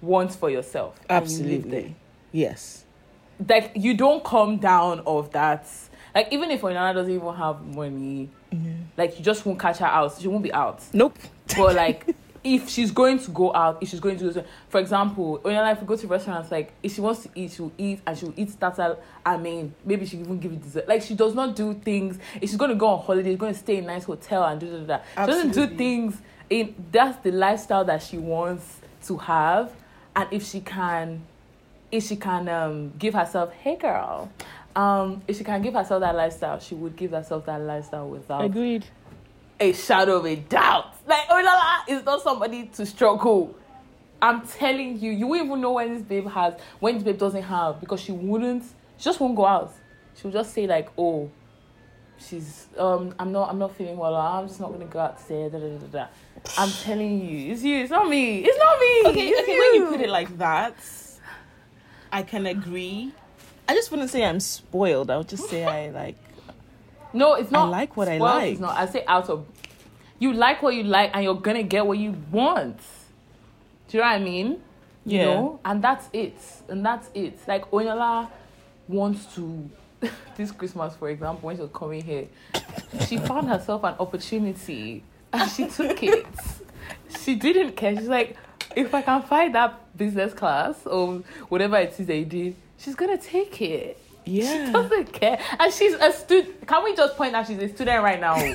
[0.00, 0.98] want for yourself.
[1.08, 1.96] and you absolutely
[2.32, 2.84] yes
[3.46, 5.68] like you don't come down of that.
[6.14, 8.82] Like even if Onana doesn't even have money, mm-hmm.
[8.96, 10.16] like you just won't catch her out.
[10.20, 10.82] She won't be out.
[10.92, 11.16] nope
[11.56, 12.14] But like
[12.54, 15.72] if she's going to go out, if she's going to go to, for example, Onana,
[15.72, 18.32] if we go to restaurants, like if she wants to eat, she'll eat and she'll
[18.36, 18.96] eat starter.
[19.24, 20.88] I mean, maybe she even give it dessert.
[20.88, 22.18] Like she does not do things.
[22.40, 24.44] If she's going to go on holiday, she's going to stay in a nice hotel
[24.44, 25.00] and do da.
[25.18, 26.16] She doesn't do things.
[26.48, 29.70] In that's the lifestyle that she wants to have,
[30.16, 31.22] and if she can
[31.92, 34.30] if she can um, give herself, hey girl,
[34.74, 38.44] um, if she can give herself that lifestyle, she would give herself that lifestyle without
[38.44, 38.86] agreed
[39.60, 40.94] a shadow of a doubt.
[41.06, 43.56] Like, oh la la, is not somebody to struggle.
[44.20, 47.42] I'm telling you, you won't even know when this babe has, when this babe doesn't
[47.42, 48.64] have, because she wouldn't,
[48.96, 49.72] she just won't go out.
[50.16, 51.30] She'll just say like, oh,
[52.18, 54.16] she's, um, I'm not, I'm not feeling well.
[54.16, 55.48] I'm just not gonna go out today.
[55.48, 56.06] Da, da, da, da.
[56.56, 57.76] I'm telling you, it's you.
[57.76, 58.40] It's not me.
[58.44, 59.10] It's not me.
[59.10, 60.74] okay it's okay when you put it like that
[62.12, 63.12] i can agree
[63.68, 66.16] i just wouldn't say i'm spoiled i would just say i like
[67.12, 67.66] No, it's not.
[67.66, 68.52] I like what I like.
[68.52, 68.76] It's not.
[68.76, 69.46] I say out of.
[70.18, 72.78] You like what you like, and you're gonna get what you want.
[73.88, 74.60] Do you know what I mean?
[75.06, 75.24] You Yeah.
[75.24, 76.36] know, and that's it.
[76.68, 77.38] And that's it.
[77.46, 78.28] Like Oyinlola
[78.88, 79.70] wants to.
[80.36, 82.28] this Christmas, for example, when she was coming here,
[83.06, 86.26] she found herself an opportunity, and she took it.
[87.24, 87.96] She didn't care.
[87.96, 88.36] She's like,
[88.76, 93.18] if I can find that business class or whatever it is they did, she's gonna
[93.18, 93.98] take it.
[94.66, 95.38] She doesn't care.
[95.58, 96.66] And she's a student.
[96.66, 98.36] Can we just point out she's a student right now?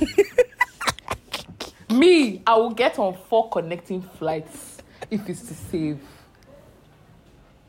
[1.90, 4.78] Me, I will get on four connecting flights
[5.12, 6.00] if it's to save.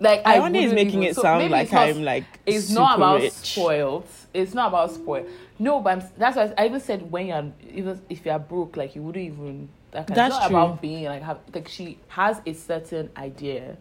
[0.01, 2.71] Like I I wonder wouldn't making even- it so sound like not- I'm like It's
[2.71, 3.33] not about rich.
[3.33, 4.07] spoiled.
[4.33, 5.29] It's not about spoiled.
[5.59, 8.95] No, but I'm, that's why I even said when you're even if you're broke, like
[8.97, 9.69] you wouldn't even.
[9.93, 10.57] Like, it's That's not true.
[10.57, 13.77] about being like have like she has a certain idea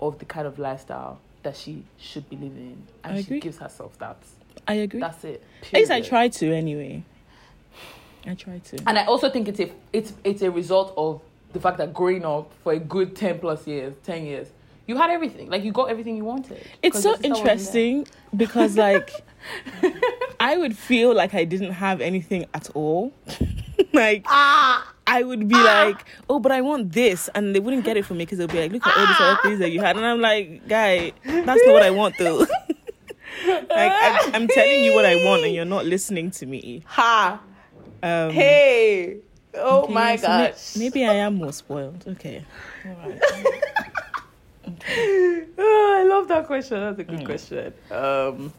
[0.00, 3.40] of the kind of lifestyle that she should be living, I and she agree.
[3.40, 4.16] gives herself that.
[4.66, 5.00] I agree.
[5.00, 5.42] That's it.
[5.62, 7.04] At least I try to anyway.
[8.26, 8.78] I try to.
[8.86, 11.20] And I also think it's a it's it's a result of
[11.52, 14.48] the fact that growing up for a good ten plus years, ten years,
[14.86, 15.50] you had everything.
[15.50, 16.66] Like you got everything you wanted.
[16.82, 17.36] It's so your sister wasn't there.
[17.36, 19.10] interesting because like
[20.40, 23.12] I would feel like I didn't have anything at all.
[23.92, 27.96] like Ah, I would be like, oh, but I want this, and they wouldn't get
[27.96, 29.80] it for me because they'll be like, look at all these other things that you
[29.80, 32.38] had, and I'm like, guy, that's not what I want though.
[33.46, 36.82] like I, I'm telling you what I want, and you're not listening to me.
[36.86, 37.40] ha,
[38.02, 39.18] Um, hey,
[39.54, 42.04] oh okay, my so may- maybe I am more spoiled.
[42.08, 42.44] Okay,
[42.86, 43.20] all right.
[44.66, 46.80] Oh, I love that question.
[46.80, 47.26] That's a good Mm.
[47.26, 47.72] question.
[47.90, 48.52] Um,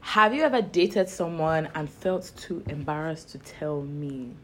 [0.00, 4.34] have you ever dated someone and felt too embarrassed to tell me?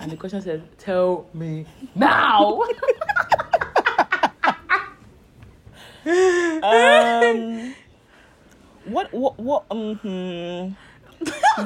[0.00, 2.62] And the question says, "Tell me now."
[6.62, 7.74] um,
[8.84, 10.68] what what what um, hmm.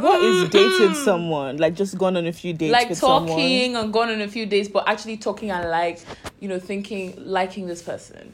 [0.01, 3.29] what is dating someone like just gone on a few dates like with someone?
[3.29, 6.01] talking and gone on a few days, but actually talking and like,
[6.41, 8.33] you know, thinking liking this person,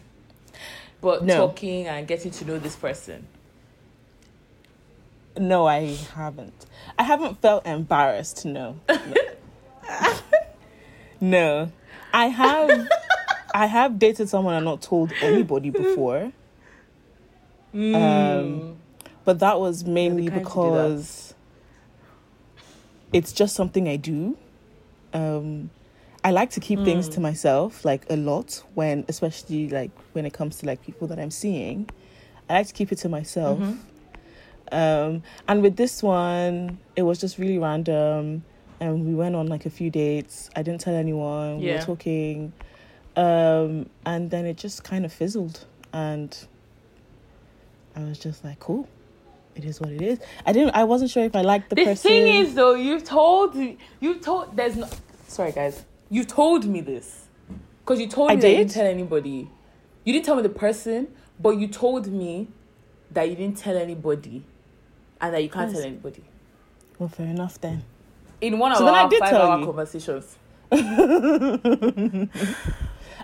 [1.00, 1.48] but No.
[1.48, 3.26] talking and getting to know this person.
[5.38, 6.66] No, I haven't.
[6.98, 8.44] I haven't felt embarrassed.
[8.44, 8.78] No.
[8.88, 9.14] No.
[11.20, 11.72] no.
[12.12, 12.88] I have.
[13.54, 16.32] I have dated someone and not told anybody before,
[17.74, 18.76] Um,
[19.24, 20.68] but that was mainly kind to do that.
[20.68, 21.34] because
[23.12, 24.36] it's just something I do.
[25.12, 25.70] Um,
[26.22, 28.62] I like to keep things to myself, like a lot.
[28.74, 31.88] When, especially like when it comes to like people that I'm seeing,
[32.50, 33.58] I like to keep it to myself.
[33.58, 33.78] Mm-hmm.
[34.72, 38.44] Um, and with this one, it was just really random.
[38.80, 40.50] And we went on like a few dates.
[40.54, 41.60] I didn't tell anyone.
[41.60, 41.72] Yeah.
[41.72, 42.52] We were talking.
[43.16, 45.64] Um, and then it just kind of fizzled.
[45.92, 46.36] And
[47.96, 48.88] I was just like, cool.
[49.56, 50.20] It is what it is.
[50.46, 52.10] I didn't, I wasn't sure if I liked the, The person.
[52.12, 53.56] The thing is, though, you've told
[53.98, 54.88] you've told there's no.
[55.26, 55.84] Sorry, guys.
[56.10, 57.26] You told me this
[57.80, 59.50] because you told I me that you didn't tell anybody.
[60.04, 61.08] You didn't tell me the person,
[61.40, 62.48] but you told me
[63.10, 64.44] that you didn't tell anybody,
[65.20, 65.78] and that you can't Yes.
[65.80, 66.22] tell anybody.
[66.98, 67.82] well, fair enough then.
[68.40, 70.36] In one So of our five-hour conversations.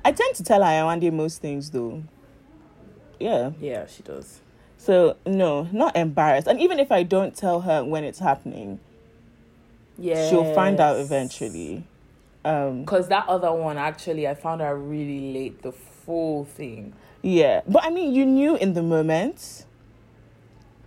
[0.05, 2.03] I tend to tell Iwande most things though.
[3.21, 3.53] Yeah.
[3.61, 4.41] Yeah, she does.
[4.77, 6.47] So no, not embarrassed.
[6.47, 8.81] And even if I don't tell her when it's happening,
[9.97, 11.85] Yeah, she'll find out eventually.
[12.45, 15.63] Um Because that other one, actually, I found out really late.
[15.63, 16.93] The full thing.
[17.23, 17.63] yeah.
[17.67, 19.64] But I mean you knew in the moment.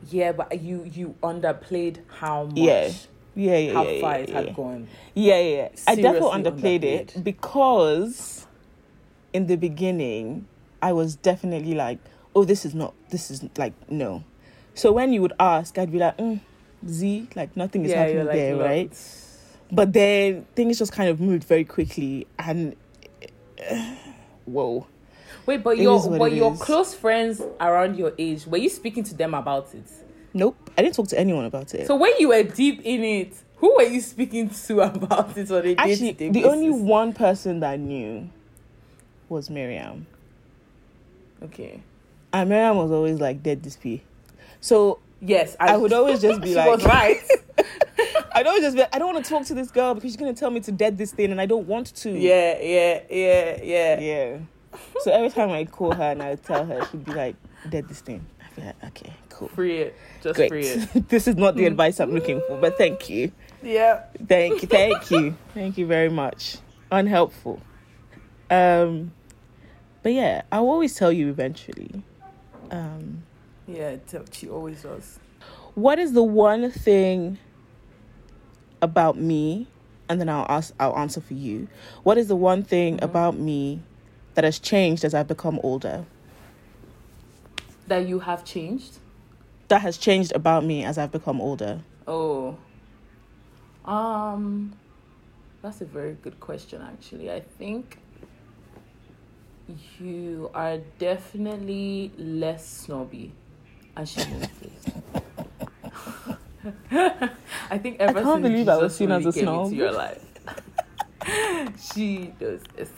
[0.09, 2.57] Yeah, but you you underplayed how much.
[2.57, 2.91] Yeah.
[3.35, 4.35] Yeah, yeah, How yeah, far yeah, it yeah.
[4.35, 4.87] had gone.
[5.13, 5.69] Yeah, yeah.
[5.87, 8.47] I definitely Seriously underplayed it because
[9.31, 10.47] in the beginning,
[10.81, 11.99] I was definitely like,
[12.35, 14.23] oh, this is not, this is like, no.
[14.73, 16.39] So when you would ask, I'd be like, mm,
[16.87, 18.91] Z, like nothing is happening there, "Look, right?
[19.71, 22.75] But then things just kind of moved very quickly and
[24.45, 24.87] whoa.
[25.47, 26.61] Wait, but It your but your is.
[26.61, 29.85] close friends around your age, were you speaking to them about it?
[30.33, 30.69] Nope.
[30.77, 31.87] I didn't talk to anyone about it.
[31.87, 35.65] So when you were deep in it, who were you speaking to about it on
[35.65, 38.29] a Actually, the only one person that knew
[39.29, 40.05] was Miriam.
[41.41, 41.81] okay.
[42.33, 44.03] And Miriam was always like dead this P.
[44.59, 47.17] So Yes, I would always just be like, right.
[48.35, 50.17] I'd always just be like, I don't want to talk to this girl because she's
[50.17, 52.11] gonna tell me to dead this thing, and I don't want to.
[52.11, 53.99] yeah, yeah, yeah, yeah.
[53.99, 54.37] yeah.
[55.01, 57.35] So every time I call her and I tell her, she'd be like,
[57.69, 58.25] dead this thing.
[58.41, 60.49] I'd be like, okay, cool, Free it, just great.
[60.49, 61.07] free it.
[61.09, 64.03] this is not the advice I'm looking for, but thank you, Yeah.
[64.27, 66.57] thank you, thank you, thank you very much.
[66.91, 67.61] Unhelpful.
[68.49, 69.11] Um,
[70.03, 72.03] but yeah, I'll always tell you eventually.
[72.71, 73.23] Um,
[73.67, 73.97] Yeah,
[74.31, 75.19] she always does.
[75.75, 77.37] what is the one thing
[78.81, 79.67] about me
[80.09, 81.67] and then I'll ask I'll answer for you.
[82.03, 83.81] What is the one thing about me
[84.37, 86.05] that has changed as I've become older?
[87.87, 88.99] That you have changed.
[89.67, 91.79] That has changed about me as I've become older.
[92.07, 92.55] Oh.
[93.83, 94.75] Um
[95.63, 97.31] that's a very good question actually.
[97.31, 97.97] I think
[99.99, 103.31] you are definitely less snobby.
[103.95, 104.85] And she knows this.
[107.71, 109.65] I think ever can't since believe I was seen as a snob.
[109.65, 110.23] into your life.
[111.91, 112.91] she does this.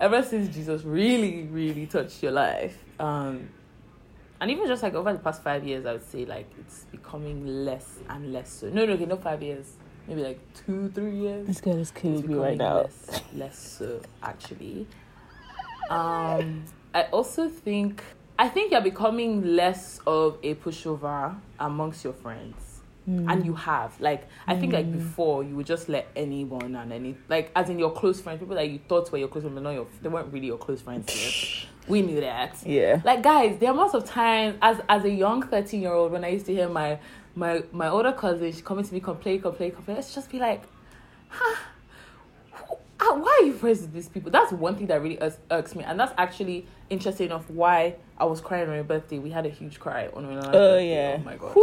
[0.00, 3.48] Ever since Jesus really, really touched your life, um,
[4.40, 7.64] and even just like over the past five years, I would say like it's becoming
[7.64, 8.68] less and less so.
[8.68, 9.72] No, no, okay, not five years,
[10.06, 11.46] maybe like two, three years.
[11.46, 12.82] This girl is killing me right now.
[12.82, 14.86] Less, less so actually.
[15.88, 18.02] Um, I also think
[18.38, 22.65] I think you're becoming less of a pushover amongst your friends.
[23.08, 23.30] Mm.
[23.30, 24.00] And you have.
[24.00, 27.78] Like I think like before you would just let anyone and any like as in
[27.78, 30.08] your close friends, people that you thought were your close friends, but not your they
[30.08, 31.68] weren't really your close friends yet.
[31.88, 32.56] we knew that.
[32.66, 33.00] Yeah.
[33.04, 36.28] Like guys, the amount of times as as a young thirteen year old when I
[36.30, 36.98] used to hear my
[37.36, 40.62] my my older cousin she coming to me complain, complain, complain, let's just be like,
[41.28, 41.56] huh,
[43.08, 44.30] Ah, why are you friends with these people?
[44.30, 48.24] That's one thing that really irks, irks me, and that's actually interesting enough why I
[48.24, 49.18] was crying on my birthday.
[49.18, 50.90] We had a huge cry on my Oh birthday.
[50.90, 51.16] yeah.
[51.20, 51.54] Oh my gosh.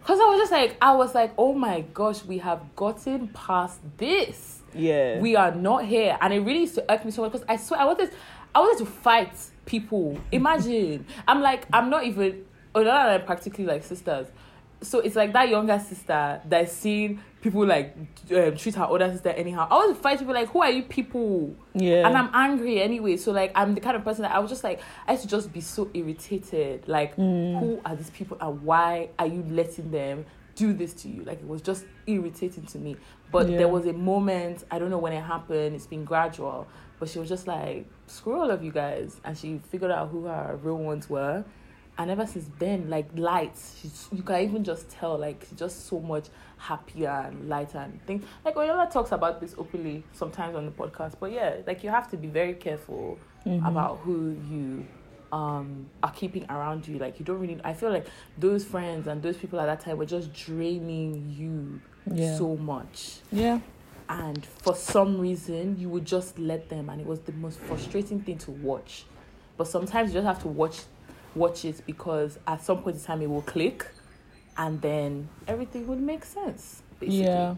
[0.00, 3.80] Because I was just like, I was like, oh my gosh, we have gotten past
[3.98, 4.60] this.
[4.74, 5.20] Yeah.
[5.20, 7.56] We are not here, and it really used to irk me so much because I
[7.56, 8.10] swear I wanted,
[8.54, 9.32] I wanted to fight
[9.66, 10.18] people.
[10.32, 12.44] Imagine, I'm like, I'm not even,
[12.74, 14.26] oh, no, no, no, practically like sisters.
[14.82, 17.94] So it's like that younger sister that's seen people like
[18.34, 19.68] um, treat her older sister anyhow.
[19.70, 21.54] I to fight people like, who are you people?
[21.74, 22.06] yeah.
[22.08, 23.18] and I'm angry anyway.
[23.18, 25.28] So like I'm the kind of person that I was just like I used to
[25.28, 26.88] just be so irritated.
[26.88, 27.60] Like Mm.
[27.60, 30.24] who are these people and why are you letting them
[30.56, 31.22] do this to you?
[31.24, 32.96] Like it was just irritating to me.
[33.30, 33.58] But Yeah.
[33.58, 35.76] there was a moment I don't know when it happened.
[35.76, 36.66] It's been gradual,
[36.98, 40.24] but she was just like screw all of you guys, and she figured out who
[40.24, 41.44] her real ones were.
[41.96, 45.86] And ever since then, like lights, she's, you can even just tell, like she's just
[45.86, 46.24] so much
[46.56, 48.24] happier and lighter and things.
[48.44, 52.10] Like Oyinlola talks about this openly sometimes on the podcast, but yeah, like you have
[52.10, 53.68] to be very careful Mhm.
[53.68, 54.86] about who you
[55.32, 56.98] um are keeping around you.
[56.98, 57.60] Like you don't really.
[57.62, 58.06] I feel like
[58.38, 61.80] those friends and those people at that time were just draining you
[62.12, 62.36] yeah.
[62.36, 63.58] so much yeah.
[64.10, 68.20] and for some reason you would just let them and it was the most frustrating
[68.20, 69.06] thing to watch
[69.56, 70.80] but sometimes you just have to watch
[71.34, 73.86] watch it because at some point in time it will click
[74.56, 77.54] and then everything would make sense basically Yeah.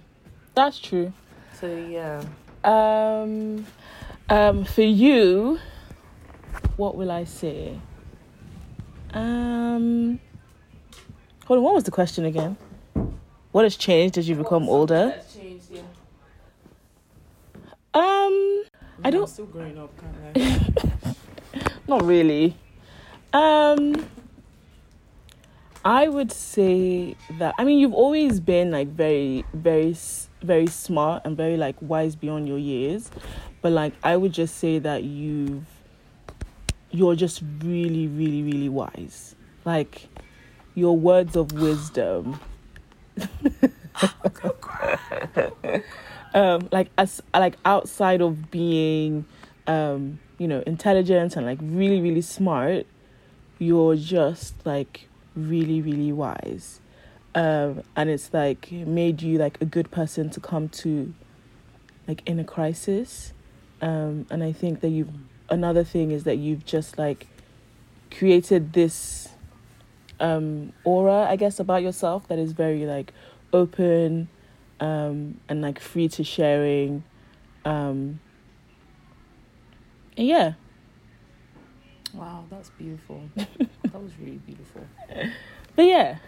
[0.54, 1.12] That's true.
[1.60, 2.22] so yeah
[2.64, 3.66] Um,
[4.28, 5.58] um, for you,
[6.76, 7.78] what will I say?
[9.12, 10.18] Um,
[11.46, 11.64] hold on.
[11.64, 12.56] What was the question again?
[13.52, 15.14] What has changed as you become older?
[15.32, 15.80] Changed, yeah.
[17.94, 18.64] Um,
[19.04, 21.14] I don't- I'm still growing up can't lie.
[21.88, 22.56] not really.
[23.32, 24.06] Um,
[25.84, 29.96] I would say that I mean you've always been like very, very,
[30.42, 33.10] very smart and very like wise beyond your years,
[33.62, 35.66] but like I would just say that you've
[36.90, 39.34] you're just really, really, really wise.
[39.64, 40.08] Like
[40.74, 42.40] your words of wisdom.
[46.34, 49.24] um, like as like outside of being
[49.66, 52.86] um, you know, intelligent and like really, really smart,
[53.58, 56.80] you're just like really, really wise.
[57.34, 61.12] Um, and it's like made you like a good person to come to
[62.08, 63.32] like in a crisis.
[63.82, 65.10] Um, and I think that you've
[65.48, 67.26] another thing is that you've just like
[68.10, 69.28] created this
[70.18, 73.12] um aura, I guess, about yourself that is very like
[73.52, 74.28] open
[74.80, 77.04] um and like free to sharing.
[77.64, 78.20] Um
[80.16, 80.54] yeah.
[82.16, 84.82] Wow that's beautiful that was really beautiful
[85.74, 86.18] But yeah,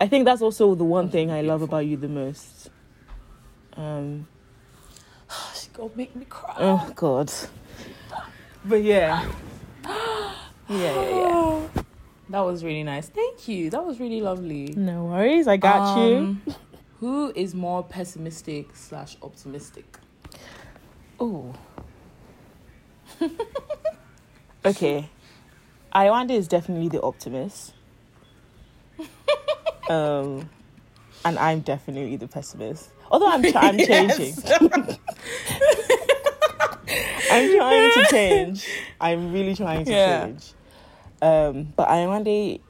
[0.00, 2.70] I think that's also the one thing I love about you the most.
[3.74, 4.26] Um,
[5.54, 7.32] she gonna make me cry oh God.
[8.64, 9.26] But yeah,
[9.84, 10.34] yeah,
[10.68, 11.68] yeah, yeah.
[12.30, 16.16] that was really nice thank you that was really lovely No worries, I got you.
[16.16, 16.42] Um,
[17.00, 19.98] Who is more pessimistic slash optimistic?
[21.20, 21.54] Oh.
[24.66, 25.08] okay,
[25.94, 27.74] Iwande is definitely the optimist.
[29.88, 30.48] um,
[31.24, 32.90] and I'm definitely the pessimist.
[33.10, 34.34] Although I'm, try- I'm changing.
[37.30, 38.66] I'm trying to change.
[39.00, 40.24] I'm really trying to Yeah.
[40.26, 40.52] change.
[41.22, 42.60] Um, but Iwande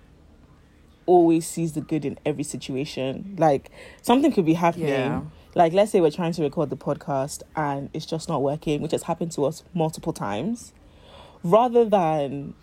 [1.04, 3.36] always sees the good in every situation.
[3.38, 3.70] Like
[4.02, 4.88] something could be happening.
[4.88, 5.22] Yeah.
[5.54, 8.92] Like let's say we're trying to record the podcast and it's just not working, which
[8.92, 10.72] has happened to us multiple times.
[11.50, 12.54] Rather than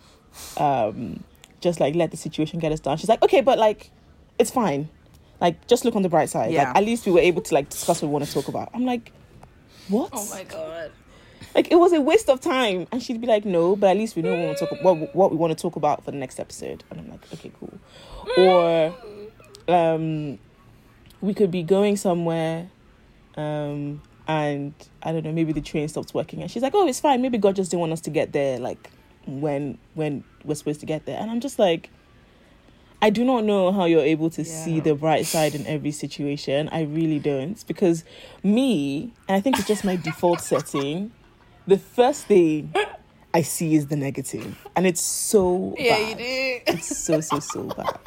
[0.56, 1.22] um
[1.60, 2.96] just like let the situation get us down.
[2.98, 3.90] She's like, okay, but like
[4.38, 4.88] it's fine.
[5.40, 6.52] Like just look on the bright side.
[6.52, 6.68] Yeah.
[6.68, 8.70] Like at least we were able to like discuss what we want to talk about.
[8.74, 9.12] I'm like,
[9.88, 10.10] what?
[10.12, 10.90] Oh my god.
[11.54, 14.16] like it was a waste of time and she'd be like no but at least
[14.16, 16.10] we know what we want to talk what, what we want to talk about for
[16.10, 17.78] the next episode and i'm like okay cool
[18.36, 18.94] or
[19.68, 20.38] um
[21.20, 22.68] we could be going somewhere
[23.36, 24.72] um and
[25.02, 27.36] i don't know maybe the train stops working and she's like oh it's fine maybe
[27.38, 28.90] god just didn't want us to get there like
[29.26, 31.90] when when we're supposed to get there and i'm just like
[33.02, 36.70] I do not know how you're able to see the bright side in every situation.
[36.72, 37.62] I really don't.
[37.66, 38.02] Because
[38.42, 41.12] me, and I think it's just my default setting,
[41.66, 42.72] the first thing
[43.34, 46.08] I see is the negative, and it's so Yeah, bad.
[46.08, 46.60] you do.
[46.72, 47.98] It's so so so bad.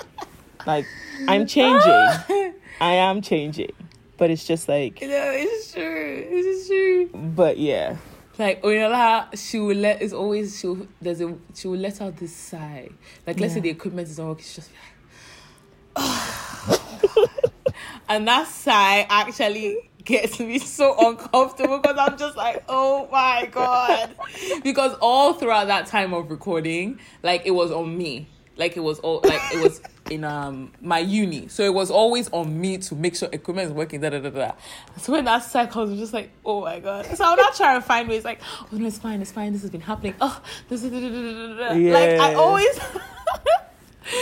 [0.65, 0.87] Like
[1.27, 2.53] I'm changing.
[2.81, 3.73] I am changing,
[4.17, 6.25] but it's just like, No, it's true.
[6.29, 7.09] It's true.
[7.13, 7.97] but yeah,
[8.37, 10.01] Like oh, Oyinlola, she will let.
[10.01, 10.67] It's always she.
[10.67, 12.89] Will, there's a she will let out this sigh.
[13.25, 17.23] Like let's say the equipment is not working, she's just like, oh.
[18.09, 24.15] and that sigh actually gets me so uncomfortable because I'm just like, oh my god,
[24.63, 28.27] because all throughout that time of recording, like it was on me.
[28.57, 32.29] Like it was all like it was in um my uni, so it was always
[32.31, 34.01] on me to make sure equipment is working.
[34.01, 34.51] Da da da da.
[34.97, 37.05] So when that sigh comes, I'm just like, oh my god.
[37.15, 39.53] So I'm not trying to find ways like, oh no, it's fine, it's fine.
[39.53, 40.15] This has been happening.
[40.19, 41.75] Oh, this is da, da, da, da.
[41.75, 41.93] Yeah.
[41.93, 42.79] like I always.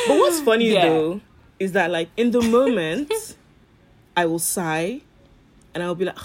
[0.08, 0.90] But what's funny Yeah.
[0.90, 1.22] though
[1.60, 3.36] is that like in the moment,
[4.18, 5.02] I will sigh,
[5.74, 6.18] and I'll be like,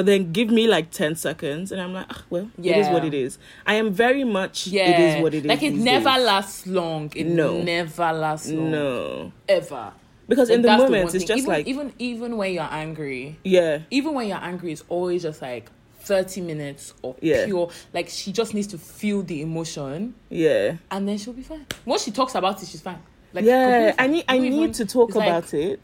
[0.00, 3.04] but then give me like ten seconds, and I'm like, "Ah, well, it is what
[3.04, 3.38] it is.
[3.66, 4.66] I am very much.
[4.66, 5.48] Yeah, it is what it is.
[5.52, 6.24] Like it never days.
[6.24, 7.12] lasts long.
[7.14, 7.60] It No.
[7.60, 8.70] never lasts long.
[8.70, 9.92] No, ever.
[10.26, 13.80] because in the moment one it's just even, like even even when you're angry, yeah,
[13.90, 15.70] even when you're angry, it's always just like
[16.00, 17.44] 30 minutes of Yeah.
[17.44, 17.68] pure.
[17.92, 21.66] Like she just needs to feel the emotion, yeah, and then she'll be fine.
[21.84, 23.00] Once she talks about it, she's fine.
[23.34, 23.94] Like yeah.
[23.98, 25.80] I need I need even- to talk it's like- about it,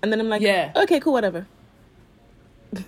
[0.00, 0.70] and then I'm like, Yeah.
[0.76, 1.44] okay, cool, whatever.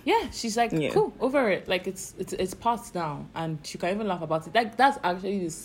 [0.03, 0.89] Yeah, she's like Yeah.
[0.91, 1.67] cool over it.
[1.67, 4.55] Like it's it's it's passed now, and she can even laugh about it.
[4.55, 5.55] Like that's actually the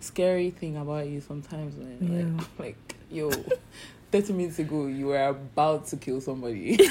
[0.00, 1.76] scary thing about you sometimes.
[1.76, 2.36] Man.
[2.36, 3.30] Like like yo,
[4.10, 6.76] thirty minutes ago you were about to kill somebody.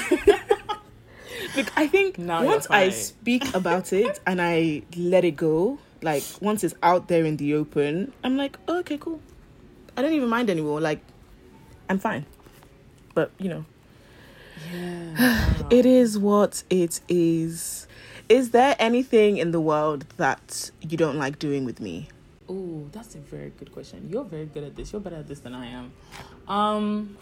[1.56, 6.22] Look, I think Now once I speak about it and I let it go, like
[6.40, 9.20] once it's out there in the open, I'm like, oh, okay, cool.
[9.96, 10.80] I don't even mind anymore.
[10.80, 11.00] Like,
[11.88, 12.24] I'm fine.
[13.14, 13.64] But you know,
[14.72, 15.62] yeah.
[15.70, 17.86] it is what it is.
[18.28, 22.08] Is there anything in the world that you don't like doing with me?
[22.48, 24.08] Oh, that's a very good question.
[24.10, 24.92] You're very good at this.
[24.92, 25.92] You're better at this than I am.
[26.48, 27.16] Um.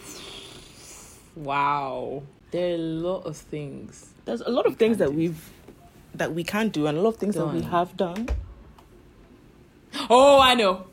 [1.36, 2.22] Wow.
[2.50, 4.10] There are a lot of things.
[4.24, 5.50] There's a lot of things that we've
[6.14, 8.28] that we can do, and a lot of things that we have done.
[10.08, 10.86] Oh, I know.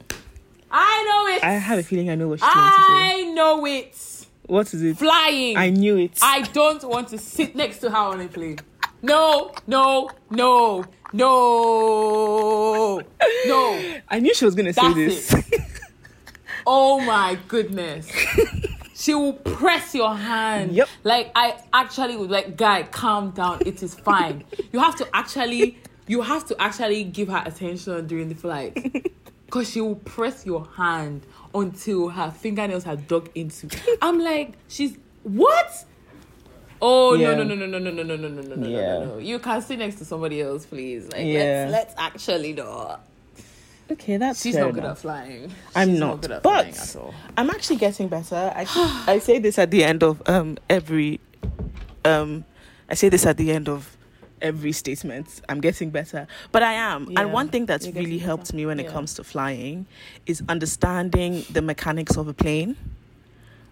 [0.72, 1.44] I know it.
[1.44, 2.94] I have a feeling I know what she's going to say.
[2.94, 4.17] I know it.
[4.48, 4.98] What is it?
[4.98, 5.58] Flying.
[5.58, 6.18] I knew it.
[6.22, 8.60] I don't want to sit next to her on a plane.
[9.02, 13.02] No, no, no, no,
[13.46, 13.98] no.
[14.10, 15.34] I knew she was going to say this.
[15.34, 15.46] it.
[16.70, 18.12] Oh my goodness.
[18.94, 20.74] She will press your hand.
[20.74, 20.90] Yep.
[21.06, 23.60] Like I actually would like, guy, calm down.
[23.66, 24.44] It is fine.
[24.74, 25.78] You have to actually,
[26.08, 28.74] you have to actually give her attention during the flight,
[29.46, 31.26] because she will press your hand
[31.60, 33.70] until her fingernails are dug into.
[34.02, 35.86] I'm like, she's what?
[36.82, 37.34] Oh Yeah.
[37.36, 39.00] no no no no no no no no no no no Yeah.
[39.00, 39.18] no no!
[39.18, 41.06] You can sit next to somebody else, please.
[41.12, 41.68] Like Yeah.
[41.72, 43.02] let's let's actually not.
[43.90, 44.98] Okay, that's She's not good enough.
[44.98, 45.52] at flying.
[45.76, 47.14] I'm She's not, good at but- flying at all.
[47.38, 48.52] I'm actually getting better.
[48.56, 48.66] I
[49.08, 51.20] I say this at the end of um every
[52.06, 52.46] um
[52.90, 53.97] I say this at the end of
[54.42, 55.42] every statement.
[55.50, 57.08] I'm getting better, but I am.
[57.12, 58.58] Yeah, and one thing that's really helped better.
[58.58, 59.88] me when it comes to flying
[60.26, 62.76] is understanding the mechanics of a plane.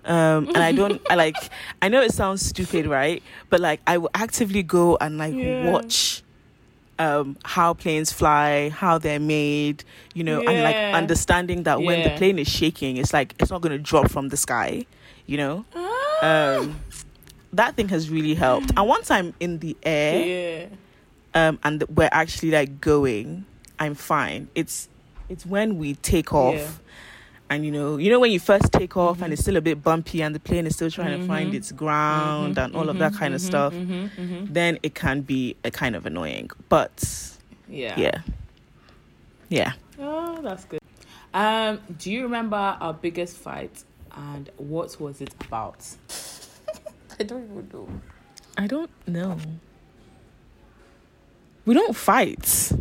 [0.05, 1.35] Um, and I don't, I like,
[1.81, 3.23] I know it sounds stupid, right?
[3.49, 5.63] But like, I will actively go and like Yeah.
[5.63, 6.21] watch
[6.97, 12.09] um how planes fly how they're made you know and like understanding that when the
[12.11, 14.85] plane is shaking it's like it's not going to drop from the sky
[15.25, 16.55] you know Ah.
[16.59, 16.79] um
[17.55, 20.67] that thing has really helped and once i'm in the air yeah.
[21.33, 23.45] um and we're actually like going
[23.79, 24.87] i'm fine it's
[25.29, 26.71] it's when we take off Yeah.
[27.49, 29.33] and you know you know when you first take off and Mhm.
[29.33, 31.57] it's still a bit bumpy and the plane is still trying to find Mhm.
[31.57, 33.73] its ground Mhm, and all of that mhm, kind of mhm, stuff
[34.49, 37.03] then it can be a kind of annoying but
[37.67, 37.99] Yeah.
[37.99, 38.21] yeah
[39.49, 40.79] yeah Oh, that's good.
[41.33, 45.79] Um, do you remember our biggest fight and what was it about?
[47.19, 47.87] I don't even know.
[48.57, 49.37] I don't know.
[51.65, 52.71] We don't fight.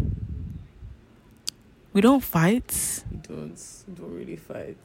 [1.93, 3.05] We don't fight.
[3.11, 4.77] We don't we don't really fight.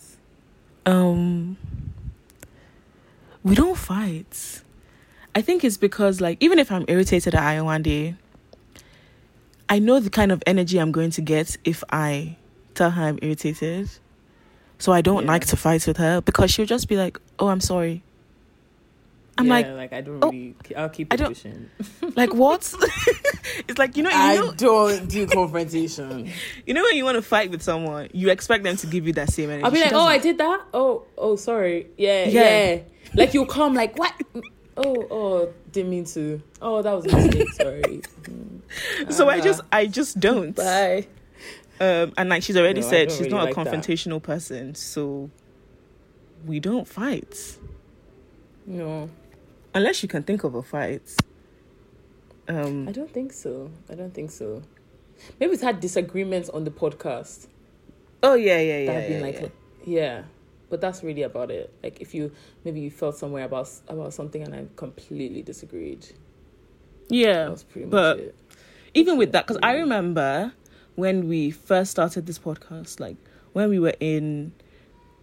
[0.86, 1.58] Um
[3.44, 4.62] we don't fight.
[5.36, 8.16] I think it's because like even if I'm irritated at day,
[9.68, 12.38] I know the kind of energy I'm going to get if I
[12.76, 13.90] tell her I'm irritated.
[14.78, 15.32] So I don't Yeah.
[15.32, 18.04] like to fight with her because she'll just be like, "Oh, I'm sorry."
[19.40, 20.56] I'm Yeah, like, like I don't oh, really.
[20.76, 21.70] I'll keep I it pushing.
[22.16, 22.74] like what?
[23.68, 26.30] it's like you know, you know, don't do confrontation.
[26.66, 29.14] You know when you want to fight with someone, you expect them to give you
[29.14, 29.64] that same energy.
[29.64, 30.62] I'll be like, oh, I did that.
[30.74, 31.88] Oh, oh, sorry.
[31.98, 32.42] Yeah, Yeah.
[32.76, 32.82] yeah.
[33.16, 34.14] Like you'll come like, what?
[34.78, 36.42] Oh, oh, didn't mean to.
[36.62, 37.54] Oh, that was a mistake.
[37.54, 38.02] Sorry.
[38.24, 39.12] Mm.
[39.12, 39.42] so I Ah.
[39.42, 40.56] just, I just don't.
[40.56, 41.08] Bye.
[41.82, 43.74] Um, and like she's already No, said, she's really not like a that.
[43.74, 45.30] confrontational person, so
[46.46, 47.58] we don't fight
[48.66, 49.10] No,
[49.74, 51.02] unless you can think of a fight.
[52.48, 53.70] Um, I don't think so.
[53.90, 54.64] I don't think so.
[55.40, 57.48] Maybe we've had disagreements on the podcast.
[58.24, 59.48] oh yeah, yeah, that yeah, have been yeah, like, yeah.
[59.86, 60.24] yeah.
[60.70, 61.74] But that's really about it.
[61.84, 62.32] Like if you
[62.64, 66.02] maybe you felt somewhere about about something and I completely disagreed.
[66.02, 67.50] That yeah.
[67.50, 68.36] was pretty much but- it.
[68.96, 70.52] Even with that, because I remember
[70.96, 73.18] when we first started this podcast, like
[73.54, 74.52] when we were in,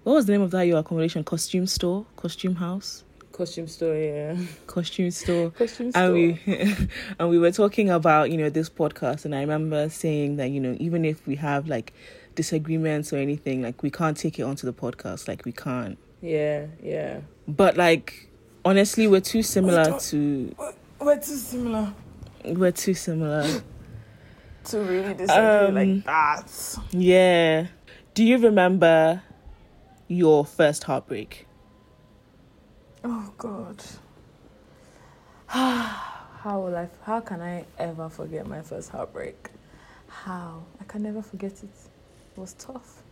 [0.05, 1.24] what was the name of that your accommodation?
[1.24, 3.03] Costume store, costume house,
[3.37, 4.34] Costume store, yeah.
[4.66, 5.51] costume store.
[5.59, 6.03] Costume store.
[6.03, 6.41] and we
[7.18, 10.59] and we were talking about you know this podcast and i remember saying that you
[10.59, 11.93] know even if we have like
[12.34, 16.64] disagreements or anything like we can't take it onto the podcast like we can't yeah,
[16.82, 17.20] yeah.
[17.47, 18.30] but like
[18.64, 20.55] honestly we're too similar don't- to
[20.99, 21.93] We're too similar
[22.47, 23.45] we're too similar
[24.64, 26.78] to really disagree Um, like that.
[26.91, 27.66] yeah
[28.14, 29.22] do you remember
[30.09, 31.47] your first heartbreak
[33.09, 33.85] Oh God.
[35.47, 36.89] how will I?
[37.05, 39.51] How can I ever forget my first heartbreak?
[40.09, 40.65] How?
[40.81, 41.71] I can never forget it.
[42.37, 43.05] It was tough.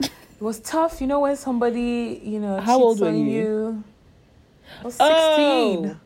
[0.00, 0.10] It
[0.40, 1.00] was tough.
[1.00, 3.24] You know when somebody, you know, How old were you?
[3.24, 3.84] you.
[4.80, 5.76] I was oh!
[5.76, 6.00] sixteen.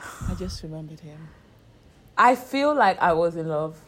[0.00, 1.28] Oh, i just remembered him
[2.16, 3.80] I feel like I was in love,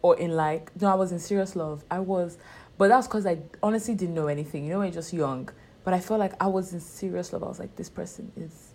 [0.00, 1.84] or in like no, I was in serious love.
[1.90, 2.38] I was,
[2.78, 4.64] but that's because I honestly didn't know anything.
[4.64, 5.50] You know, when you're just young.
[5.84, 7.42] But I felt like I was in serious love.
[7.44, 8.72] I was like, this person is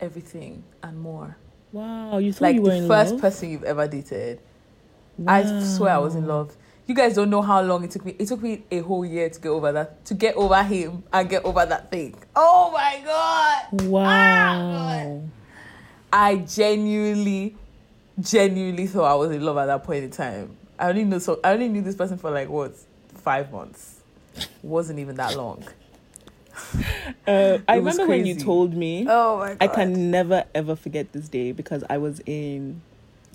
[0.00, 1.36] everything and more.
[1.72, 4.40] wow you thought like you were the in first love person you've ever dated.
[5.26, 6.56] I swear I was in love.
[6.86, 8.14] You guys don't know how long it took me.
[8.18, 11.28] It took me a whole year to get over that, to get over him and
[11.28, 12.14] get over that thing.
[12.36, 13.82] Oh my god!
[13.82, 15.22] Ah, wow
[16.12, 17.56] I genuinely,
[18.18, 20.56] genuinely thought I was in love at that point in time.
[20.78, 21.40] I only knew so.
[21.44, 22.74] I only knew this person for like what
[23.16, 24.00] five months.
[24.62, 25.64] wasn't even that long.
[27.26, 29.06] Uh, I It was remember when you told me.
[29.08, 29.56] Oh my god!
[29.60, 32.80] I can never ever forget this day because I was in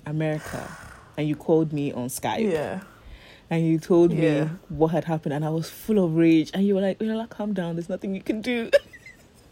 [0.06, 0.68] America
[1.16, 2.80] and you called me on Skype Yeah.
[3.50, 4.44] and you told Yeah.
[4.44, 7.28] me what had happened and I was full of rage and you were like, Uyala,
[7.28, 8.70] calm down, there's nothing you can do.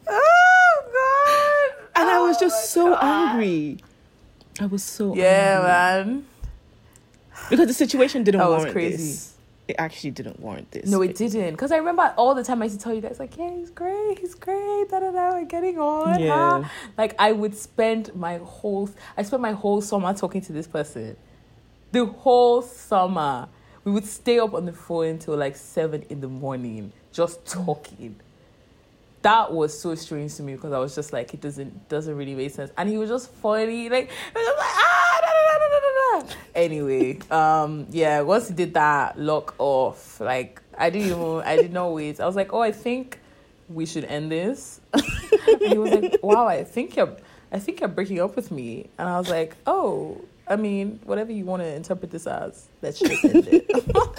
[0.08, 1.84] Oh god!
[2.00, 2.98] And I was Oh just so God.
[3.02, 3.78] angry.
[4.60, 6.14] I was so Yeah, angry.
[6.14, 6.26] man.
[7.50, 8.50] Because the situation didn't work.
[8.58, 8.96] That was crazy.
[8.96, 9.34] this.
[9.68, 10.90] It actually didn't warrant this.
[10.90, 11.52] No, it didn't.
[11.52, 13.70] Because I remember all the time I used to tell you guys, like, yeah, he's
[13.70, 16.18] great, he's great, da da da, we're getting on.
[16.18, 16.62] Yeah.
[16.62, 20.66] huh?" Like, I would spend my whole, I spent my whole summer talking to this
[20.66, 21.16] person.
[21.92, 23.48] The whole summer.
[23.84, 28.16] We would stay up on the phone until like seven in the morning, just talking.
[29.22, 32.34] That was so strange to me because I was just like, it doesn't doesn't really
[32.34, 32.70] make sense.
[32.76, 34.91] And he was just funny, like, I was just like ah,
[36.54, 40.20] Anyway, um, yeah, once he did that, lock off.
[40.20, 42.20] Like, I didn't even, I did not wait.
[42.20, 43.18] I was like, oh, I think
[43.70, 44.80] we should end this.
[45.60, 47.16] he was like, wow, I think you're,
[47.50, 48.90] I think you're breaking up with me.
[48.98, 52.98] And I was like, oh, I mean, whatever you want to interpret this as, let's
[52.98, 53.64] just end it.
[53.94, 54.12] ah,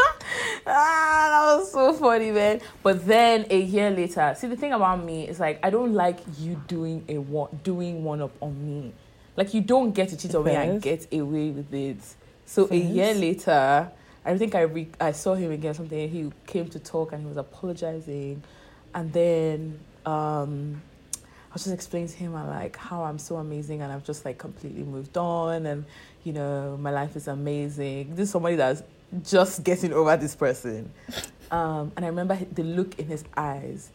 [0.65, 2.61] that was so funny, man.
[2.81, 6.19] But then a year later, see the thing about me is like I don't like
[6.39, 8.93] you doing a doing one up on me.
[9.35, 11.97] Like you don't get to cheat on me and get away with it.
[12.45, 13.91] So a year later,
[14.25, 16.09] I think I re- I saw him again something.
[16.09, 18.43] He came to talk and he was apologizing,
[18.93, 20.81] and then um,
[21.15, 24.39] I was just explaining to him like how I'm so amazing and I've just like
[24.39, 25.85] completely moved on and
[26.23, 28.15] you know my life is amazing.
[28.15, 28.81] This is somebody that's
[29.23, 30.91] just getting over this person,
[31.51, 33.91] um, and I remember the look in his eyes.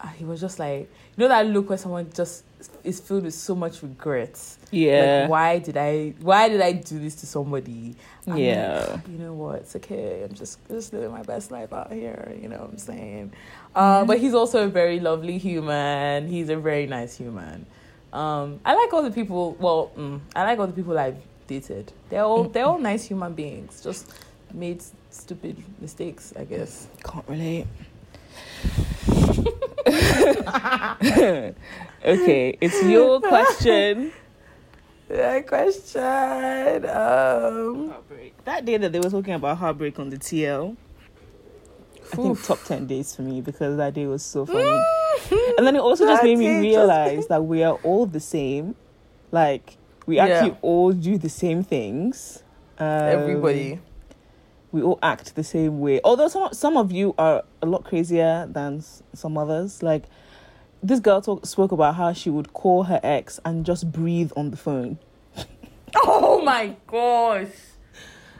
[0.00, 2.42] Uh, he was just like you know that look where someone just
[2.84, 4.40] is filled with so much regret.
[4.70, 5.20] Yeah.
[5.22, 7.94] Like why did I why did I do this to somebody?
[8.26, 9.00] I'm Yeah.
[9.10, 9.56] you know what?
[9.60, 10.22] It's okay.
[10.24, 12.32] I'm just just living my best life out here.
[12.40, 13.32] You know what I'm saying?
[13.74, 16.28] Uh, but he's also a very lovely human.
[16.28, 17.66] He's a very nice human.
[18.12, 19.54] Um, I like all the people.
[19.60, 21.92] Well, mm, I like all the people I've dated.
[22.08, 23.82] They're all they're all nice human beings.
[23.82, 24.12] Just
[24.54, 26.88] made stupid mistakes, I guess.
[27.04, 27.66] Can't relate.
[32.04, 34.12] okay, it's your question.
[35.08, 36.02] Yeah, question.
[36.84, 38.34] Um, Heartbreak.
[38.44, 40.76] That day that they were talking about heartbreak on the TL,
[42.12, 42.44] I think Oof.
[42.44, 44.82] top 10 days for me because that day was so funny.
[45.56, 48.06] and then it also just That made me day just- realize that we are all
[48.06, 48.74] the same.
[49.30, 49.76] Like,
[50.06, 50.24] we Yeah.
[50.26, 52.42] actually all do the same things.
[52.78, 53.78] Um, everybody.
[54.72, 56.00] we all act the same way.
[56.02, 59.84] Although some some of you are a lot crazier than s- some others.
[59.84, 60.02] Like
[60.86, 64.50] this girl talk, spoke about how she would call her ex and just breathe on
[64.50, 64.98] the phone.
[66.04, 67.48] Oh my gosh.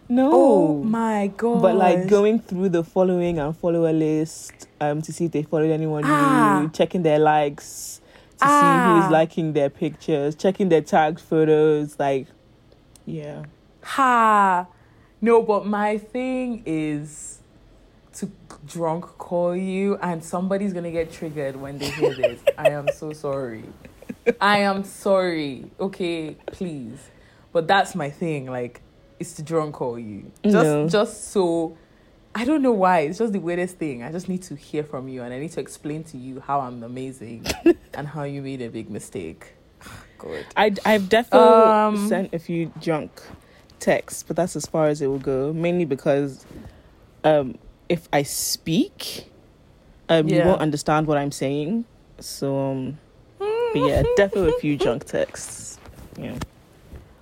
[0.08, 0.30] No.
[0.32, 1.62] Oh my god!
[1.62, 5.70] But like going through the following and follower list um to see if they followed
[5.70, 6.60] anyone Ah.
[6.60, 8.00] new, checking their likes
[8.38, 9.00] to see Ah.
[9.02, 12.26] who's liking their pictures, checking their tagged photos, like
[13.06, 13.44] yeah.
[13.82, 14.66] Ha!
[15.20, 17.35] No, but my thing is
[18.16, 18.30] to
[18.66, 22.40] drunk call you, and somebody's gonna get triggered when they hear this.
[22.58, 23.64] I am so sorry.
[24.40, 25.70] I am sorry.
[25.78, 26.98] Okay, please.
[27.52, 28.46] But that's my thing.
[28.46, 28.80] Like,
[29.18, 30.30] it's to drunk call you.
[30.44, 30.88] Just, No.
[30.88, 31.76] just so.
[32.34, 33.00] I don't know why.
[33.00, 34.02] It's just the weirdest thing.
[34.02, 36.60] I just need to hear from you, and I need to explain to you how
[36.60, 37.46] I'm amazing
[37.94, 39.54] and how you made a big mistake.
[40.18, 40.44] God.
[40.56, 43.10] I I've definitely Um, sent a few drunk
[43.78, 45.52] texts, but that's as far as it will go.
[45.52, 46.44] Mainly because
[47.24, 47.56] um
[47.88, 49.30] if I speak,
[50.08, 51.84] um you won't understand what I'm saying.
[52.20, 52.98] So um
[53.38, 55.78] but yeah, definitely a few junk texts.
[56.18, 56.36] Yeah.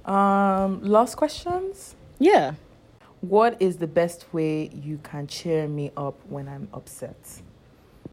[0.05, 1.97] Um, last questions.
[2.19, 2.55] Yeah.
[3.23, 7.17] What is the best way you can cheer me up when I'm upset?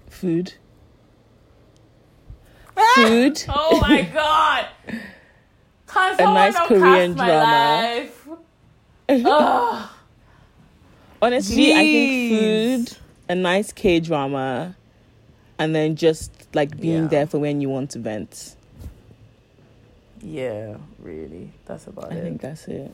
[0.10, 0.54] Food.
[2.96, 3.44] Food.
[3.50, 4.68] Oh my god!
[5.88, 7.34] Can A nice Korean drama.
[7.44, 8.28] life?
[9.10, 9.90] Ugh.
[11.22, 12.98] Honestly, I think food,
[13.30, 14.76] a nice K drama,
[15.60, 17.10] and then just like being Yeah.
[17.10, 18.56] there for when you want to vent.
[20.24, 21.52] Yeah, really.
[21.66, 22.18] That's about I it.
[22.18, 22.92] I think that's it.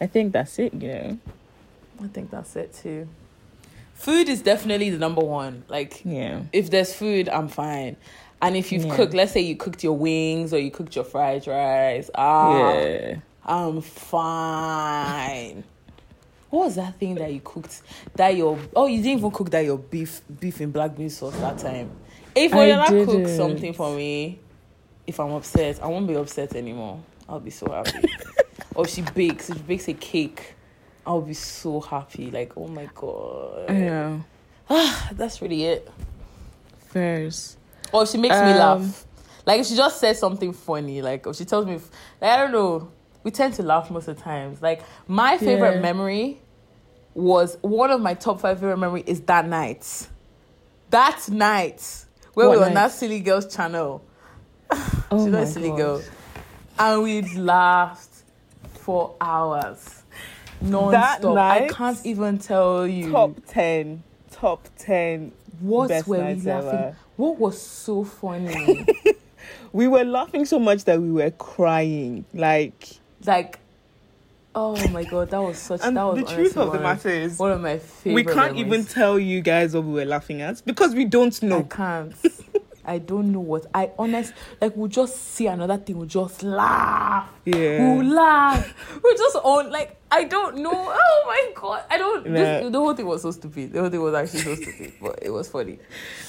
[0.00, 1.18] I think that's it, you know.
[2.02, 3.08] I think that's it too.
[3.94, 5.64] Food is definitely the number one.
[5.68, 6.42] Like, Yeah.
[6.52, 7.96] if there's food, I'm fine.
[8.42, 8.94] And if you've Yeah.
[8.96, 13.16] cooked, let's say you cooked your wings or you cooked your fried rice, ah, Yeah.
[13.44, 15.64] I'm fine.
[16.50, 17.82] What was that thing that you cooked?
[18.14, 21.36] That your oh you didn't even cook that your beef beef in black bean sauce
[21.38, 21.90] that time.
[22.34, 24.38] If I Oyala cook something for me,
[25.06, 27.00] if I'm upset, I won't be upset anymore.
[27.28, 28.08] I'll be so happy.
[28.74, 30.54] or if she bakes, if she bakes a cake,
[31.06, 32.30] I'll be so happy.
[32.30, 34.18] Like oh my god, Yeah.
[35.12, 35.88] that's really it.
[36.88, 37.56] Fairs.
[37.92, 39.06] Or if she makes me Um, laugh.
[39.44, 41.74] Like if she just says something funny, like if she tells me,
[42.20, 42.90] like, I don't know,
[43.26, 44.62] we tend to laugh most of the times.
[44.62, 45.80] Like my favorite Yeah.
[45.80, 46.38] memory
[47.12, 50.06] was one of my top five favorite memory is that night.
[50.90, 52.04] That night
[52.34, 54.04] where What we were on that silly girls channel.
[55.10, 56.02] Oh She's not silly girl,
[56.78, 58.22] and we laughed
[58.74, 60.02] for hours,
[60.60, 61.24] non-stop.
[61.36, 61.70] I night?
[61.70, 64.02] can't even tell you Top ten.
[64.30, 65.32] Top ten.
[65.60, 66.48] what best were we laughing.
[66.50, 66.96] ever.
[67.16, 68.86] What was so funny?
[69.72, 72.24] We were laughing so much that we were crying.
[72.32, 72.88] Like
[73.26, 73.58] like
[74.54, 77.38] oh my god that was such and that was the truth of the matter is
[77.38, 80.62] one of my favorite we can't even tell you guys what we were laughing at
[80.64, 81.58] because we don't know.
[81.60, 82.14] i can't.
[82.88, 87.28] I don't know what i honest like we'll just see another thing we'll just laugh.
[87.44, 87.96] Yeah.
[87.96, 89.00] we'll laugh.
[89.02, 90.70] We'll just on like i don't know.
[90.72, 93.72] Oh my god i don't this, the whole thing was so stupid.
[93.72, 95.80] The whole thing was actually so stupid but it was funny.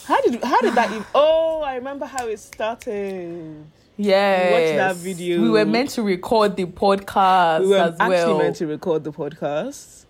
[0.05, 3.63] How did how did that even Oh, I remember how it started.
[3.97, 5.41] Yeah watched that video.
[5.41, 8.37] we were meant to record the podcast we were as actually well.
[8.37, 10.05] meant to record the podcast.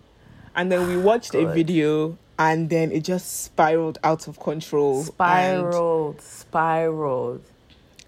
[0.54, 5.04] And then we watched a video and then it just spiraled out of control.
[5.04, 7.42] Spiraled spiraled.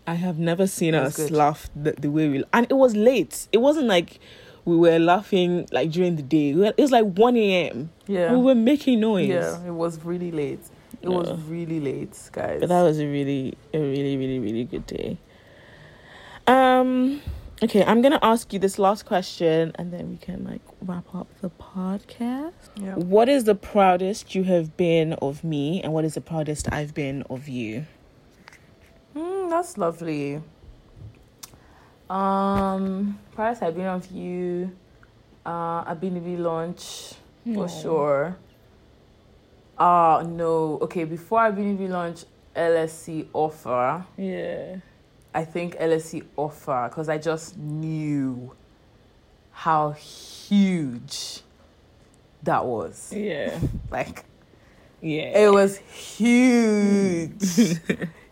[0.06, 1.30] I have never seen us good.
[1.30, 3.46] laugh the, the way we and it was late.
[3.52, 4.18] It wasn't like
[4.64, 6.54] we were laughing like during the day.
[6.54, 8.32] We were- it was like 1 a.m yeah.
[8.32, 9.28] We were making noise.
[9.28, 10.60] Yeah, it was really late.
[11.02, 12.60] It was really late, guys.
[12.60, 15.16] but that was a really a really really really good day
[16.50, 17.20] um
[17.62, 21.28] okay i'm gonna ask you this last question and then we can like wrap up
[21.40, 22.94] the podcast yeah.
[22.94, 26.94] What is the proudest you have been of me, and what is the proudest I've
[26.94, 27.84] been of you?
[29.14, 30.40] Mm, that's lovely.
[32.08, 34.72] Um, Paris, I've been of you.
[35.44, 37.14] Uh, I've been to be launch
[37.54, 37.68] for Aw.
[37.68, 38.36] sure.
[39.78, 40.78] Ah, no.
[40.82, 42.24] Okay, before I've been to be launch,
[42.56, 44.04] LSE offer.
[44.16, 44.76] Yeah.
[45.32, 48.52] I think LSE offer because I just knew
[49.52, 51.40] how huge
[52.42, 53.12] that was.
[53.14, 53.58] Yeah.
[53.90, 54.24] Like
[55.00, 55.38] Yeah.
[55.38, 57.42] It was huge.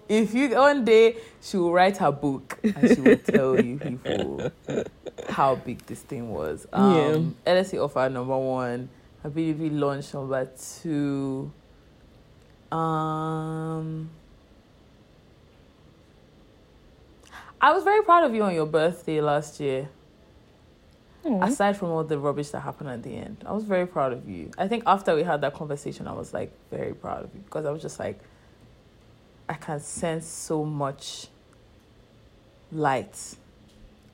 [0.08, 4.50] if you one day she will write her book and she will tell you people
[5.28, 6.66] how big this thing was.
[6.72, 8.88] Um LSE offer number one,
[9.22, 10.48] Ability launch number
[10.80, 11.52] two.
[12.72, 14.10] Um
[17.60, 19.88] I was very proud of you on your birthday last year.
[21.24, 21.42] Aw.
[21.44, 24.28] Aside from all the rubbish that happened at the end, I was very proud of
[24.28, 24.50] you.
[24.56, 27.66] I think after we had that conversation, I was like very proud of you because
[27.66, 28.20] I was just like,
[29.48, 31.26] I can sense so much
[32.70, 33.36] light.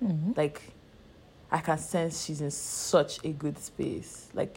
[0.02, 0.36] Mhm.
[0.36, 0.62] Like,
[1.50, 4.28] I can sense she's in such a good space.
[4.32, 4.56] Like,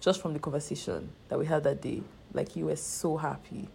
[0.00, 2.02] just from the conversation that we had that day,
[2.32, 3.68] like you were so happy,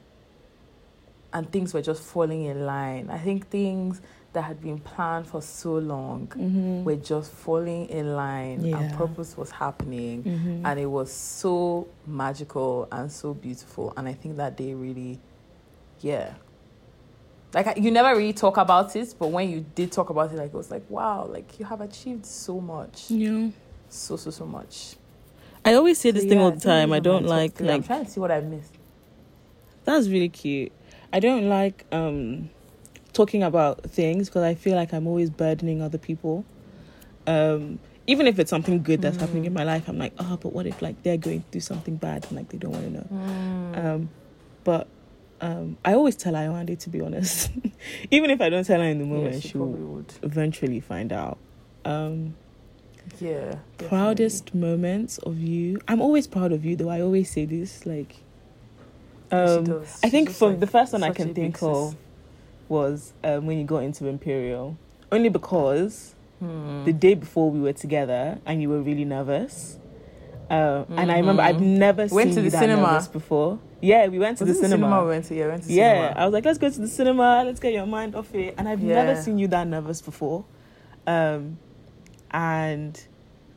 [1.33, 3.09] and things were just falling in line.
[3.09, 4.01] I think things
[4.33, 6.83] that had been planned for so long Mhm.
[6.83, 8.77] were just falling in line, Yeah.
[8.79, 10.61] and purpose was happening Mhm.
[10.65, 15.19] and it was so magical and so beautiful and i think that day really
[16.01, 16.33] yeah
[17.53, 20.47] like you never really talk about it but when you did talk about it like
[20.47, 23.47] it was like wow like you have achieved so much yeah.
[23.89, 24.95] so so so much
[25.65, 26.93] I always say this So, thing yeah, all the time.
[26.93, 28.73] I don't top like i'm like trying to see what i missed
[29.85, 30.71] That's really cute.
[31.13, 32.49] I don't like um
[33.17, 36.45] talking about things because I feel like I'm always burdening other people.
[37.25, 39.47] Um even if it's something good that's happening Mm.
[39.47, 42.25] in my life, I'm like, oh, but what if like they're going through something bad
[42.27, 43.07] and like they don't want to know.
[43.11, 43.85] Mm.
[43.85, 44.09] Um,
[44.63, 44.87] but
[45.41, 47.51] um, I always tell Iwande to be honest.
[48.11, 51.11] even if I don't tell her in the moment, she she will would eventually find
[51.11, 51.37] out.
[51.85, 52.35] Um,
[53.19, 55.79] yeah proudest moments of you.
[55.87, 56.89] I'm always proud of you, though.
[56.89, 57.85] I always say this.
[57.85, 58.15] Like,
[59.29, 59.75] definitely.
[59.75, 59.85] Um.
[60.03, 61.95] I think from like, the first one I can think of
[62.69, 64.77] was um, when you got into Imperial.
[65.11, 66.85] Only because Hmm.
[66.85, 69.79] the day before we were together and you were really nervous.
[70.51, 71.41] Uh, And I remember.
[71.41, 73.07] I've never Went seen to you the cinema.
[73.11, 73.57] before.
[73.81, 75.01] Yeah, we went to Was the it cinema.
[75.01, 76.19] we went to yeah we went to Yeah, cinema.
[76.21, 77.43] I was like, let's go to the cinema.
[77.43, 78.53] Let's get your mind off it.
[78.57, 80.45] And I've never seen you that nervous before.
[81.07, 81.57] Um,
[82.31, 83.01] and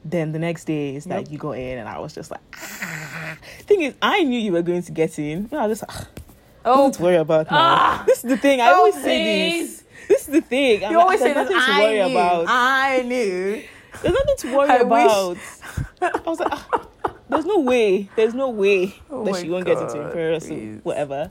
[0.04, 3.36] then the next day is like you got in, and I was just like, ah.
[3.66, 5.48] thing is, I knew you were going to get in.
[5.52, 6.06] I was just, ah,
[6.64, 7.56] oh nothing to worry about now.
[7.58, 8.04] Ah.
[8.06, 8.60] this is the thing.
[8.60, 9.84] I Oh, always say this.
[10.08, 10.84] This is the thing.
[10.84, 11.56] I'm you like, always say there's this.
[11.56, 12.18] nothing to I worry knew.
[12.18, 12.44] about.
[12.48, 13.62] I knew.
[14.02, 15.36] There's nothing to worry I about.
[16.02, 16.86] I was like, ah,
[17.28, 18.08] there's no way.
[18.16, 21.30] There's no way Oh that she won't get into God, Imperial, so whatever.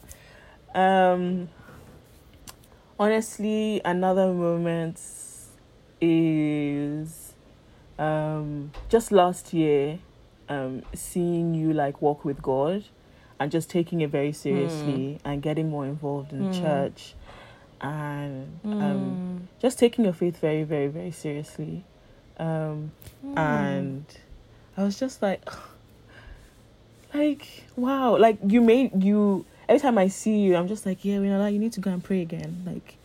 [0.76, 1.50] Um,
[3.00, 5.00] honestly, another moment
[6.02, 7.34] is
[7.98, 10.00] um, just last year,
[10.48, 12.84] um, seeing you like walk with God
[13.40, 16.62] and just taking it very seriously and getting more involved in Mm.
[16.62, 17.16] church
[17.82, 19.18] and um, Mm.
[19.62, 21.86] just taking your faith very, very, very seriously.
[22.38, 22.92] Um,
[23.26, 23.38] Mm.
[23.38, 24.06] and
[24.78, 25.44] I was just like,
[27.14, 29.46] like wow, like you made you.
[29.68, 31.80] Every time I see you, I'm just like, yeah, you know, like, you need to
[31.80, 32.96] go and pray again, like,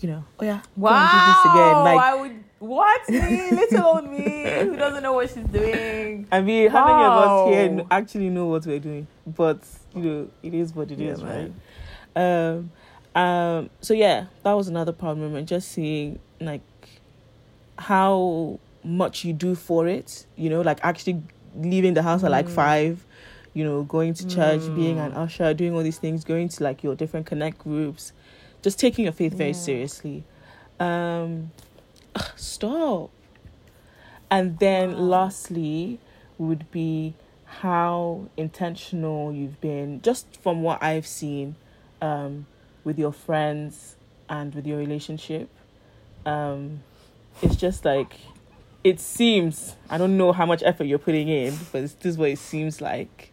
[0.00, 2.40] you know, oh yeah, go wow, and do this again, like.
[2.60, 6.28] What me, little old me, who doesn't know what she's doing.
[6.30, 9.06] I mean, how many of us here actually know what we're doing?
[9.26, 9.60] But
[9.94, 11.52] you know, it is what it Yeah, is, right?
[12.14, 12.70] Um,
[13.14, 13.70] um.
[13.80, 16.60] So yeah, that was another problem, and Just seeing like
[17.78, 20.26] how much you do for it.
[20.36, 21.22] You know, like actually
[21.56, 22.50] leaving the house at like Mm.
[22.50, 23.06] five.
[23.54, 25.16] You know, going to church, being an Mm.
[25.16, 28.12] usher, doing all these things, going to like your different connect groups,
[28.62, 29.54] just taking your faith very Yeah.
[29.54, 30.24] seriously.
[30.78, 31.50] Um,
[32.36, 33.10] stop.
[34.30, 34.98] And then Wow.
[34.98, 35.98] lastly
[36.38, 41.56] would be how intentional you've been, just from what I've seen,
[42.00, 42.46] um,
[42.84, 43.96] with your friends
[44.28, 45.48] and with your relationship.
[46.24, 46.82] Um,
[47.42, 48.14] it's just like
[48.84, 49.76] it seems.
[49.90, 52.80] I don't know how much effort you're putting in, but this is what it seems
[52.80, 53.32] like.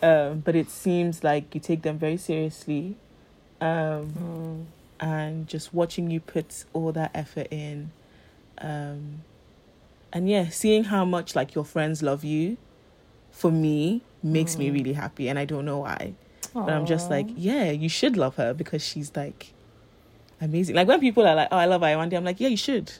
[0.00, 2.96] Um, but it seems like you take them very seriously.
[3.60, 4.64] Um, Mm.
[5.00, 7.92] And just watching you put all that effort in
[8.60, 9.22] um
[10.12, 12.56] and yeah seeing how much like your friends love you
[13.30, 14.72] for me makes me Mm.
[14.74, 16.14] really happy and i don't know why
[16.52, 19.52] but i'm just like yeah you should love her because she's like
[20.40, 20.74] amazing.
[20.74, 22.90] Like when people are like oh i love Iwande, i'm like yeah you should.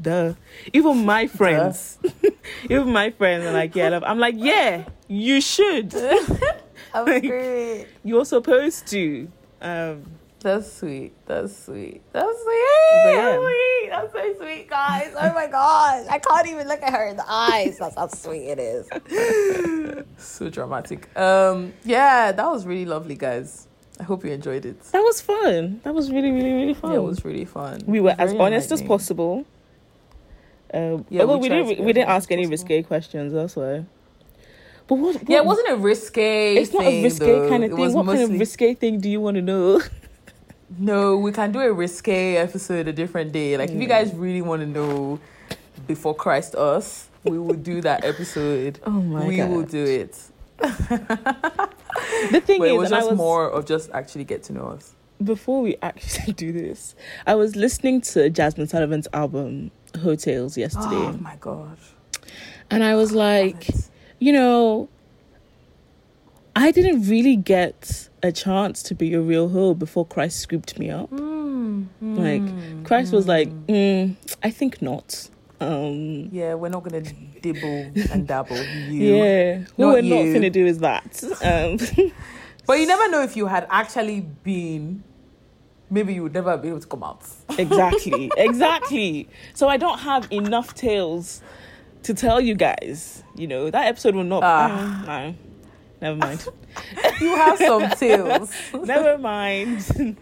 [0.00, 0.34] Duh.
[0.72, 1.98] Even my friends.
[2.64, 5.94] Even my friends are like yeah I love i'm like yeah you should.
[6.94, 7.86] I'm like- great.
[8.02, 9.28] you're supposed to.
[9.62, 10.02] Um
[10.46, 11.12] That's sweet.
[11.26, 12.02] That's sweet.
[12.12, 12.66] That's sweet.
[13.04, 13.36] But yeah.
[13.36, 13.88] Sweet.
[13.90, 15.12] That's so sweet, guys.
[15.18, 16.06] Oh my gosh.
[16.08, 17.78] I can't even look at her in the eyes.
[17.78, 18.88] That's how sweet it is.
[20.18, 21.08] so dramatic.
[21.18, 23.66] Um, yeah, that was really lovely, guys.
[23.98, 24.80] I hope you enjoyed it.
[24.92, 25.80] That was fun.
[25.82, 26.92] That was really, really, really fun.
[26.92, 27.80] Yeah, it was really fun.
[27.86, 29.44] we were as honest as possible.
[30.72, 32.50] Um, Yeah, although we we, didn't, we didn't ask any possible.
[32.52, 33.32] risque questions.
[33.32, 33.84] That's why.
[34.86, 35.14] But what?
[35.16, 36.54] what Yeah, it wasn't a risque.
[36.56, 37.48] It's not a thing, risque though.
[37.48, 37.84] kind of It thing.
[37.84, 39.80] was What kind of mostly- risque thing do you want to know?
[40.78, 43.56] No, we can do a risque episode a different day.
[43.56, 43.88] Like if you Mm.
[43.88, 45.20] guys really want to know
[45.86, 48.80] before Christ us, we will do that episode.
[48.84, 49.28] Oh my god.
[49.28, 49.50] we god!
[49.50, 50.18] will do it.
[52.30, 54.52] The thing But is, it was I just was, more of just actually get to
[54.52, 54.94] know us.
[55.22, 56.94] before we actually do this.
[57.26, 59.70] I was listening to Jazmine Sullivan's album
[60.02, 61.78] Heaux Tales yesterday, Oh my god.
[62.70, 63.88] and I was like, it.
[64.18, 64.88] you know,
[66.56, 70.90] I didn't really get a chance to be a real hoe before Christ scooped me
[70.90, 71.10] up.
[71.10, 73.68] Mm, Like, mm, Christ was like, mm.
[73.68, 75.28] mm, I think not.
[75.60, 77.02] Um, Yeah, we're not gonna
[77.42, 78.56] dibble and dabble.
[78.88, 79.16] You.
[79.16, 81.22] yeah, what we're not gonna do is that.
[81.42, 82.12] Um,
[82.66, 85.04] But you never know if you had actually been.
[85.88, 87.22] Maybe you would never be able to come out.
[87.58, 89.28] exactly, exactly.
[89.54, 91.42] So I don't have enough tales
[92.02, 93.22] to tell you guys.
[93.36, 94.42] You know that episode will not.
[94.42, 94.68] Ah.
[94.68, 95.34] Mm, no,
[96.06, 96.48] never mind.
[97.20, 98.52] You have some tales.
[98.84, 99.84] never mind.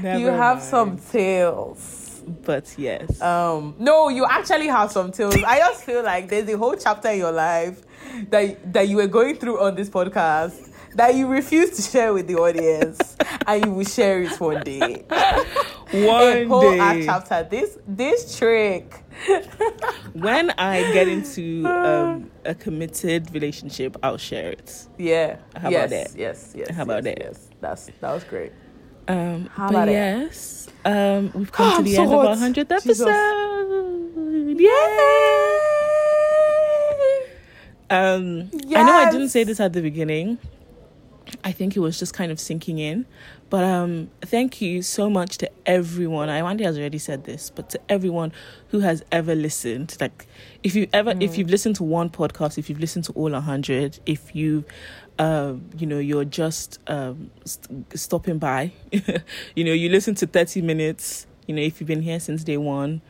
[0.00, 0.62] Never you have mind.
[0.62, 2.22] some tales.
[2.44, 3.20] but yes.
[3.20, 5.36] Um, no, you actually have some tales.
[5.46, 7.82] I just feel like there's a whole chapter in your life
[8.30, 12.26] that that you were going through on this podcast that you refuse to share with
[12.26, 13.16] the audience,
[13.46, 15.04] and you will share it one day.
[15.92, 17.46] One a whole act day, chapter.
[17.50, 19.04] This this trick.
[20.14, 24.86] when I get into um, a committed relationship, I'll share it.
[24.98, 25.36] Yeah.
[25.56, 26.18] How yes, about that?
[26.18, 26.52] Yes.
[26.56, 26.70] Yes.
[26.70, 27.18] How about yes, that?
[27.20, 27.50] Yes.
[27.60, 28.52] That's that was great.
[29.08, 29.92] Um, How about it?
[29.92, 33.08] yes, um, we've come to the so end of our hundredth episode.
[34.58, 34.68] Yay!
[37.90, 40.38] Um, I know I didn't say this at the beginning.
[41.44, 43.06] I think it was just kind of sinking in.
[43.50, 46.28] But um, thank you so much to everyone.
[46.30, 48.32] I Iwande has already said this, but to everyone
[48.68, 49.96] who has ever listened.
[50.00, 50.26] Like,
[50.62, 53.40] if you ever, if you've listened to one podcast, if you've listened to all a
[53.40, 54.64] hundred, if you,
[55.18, 58.72] um, you know, you're just um, st- stopping by,
[59.54, 61.26] you know, you listen to thirty minutes.
[61.46, 63.02] You know, if you've been here since day one,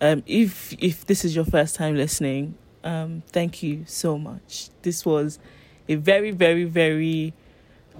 [0.00, 2.54] um, if if this is your first time listening,
[2.84, 4.70] um, thank you so much.
[4.82, 5.38] This was
[5.88, 7.34] a very, very, very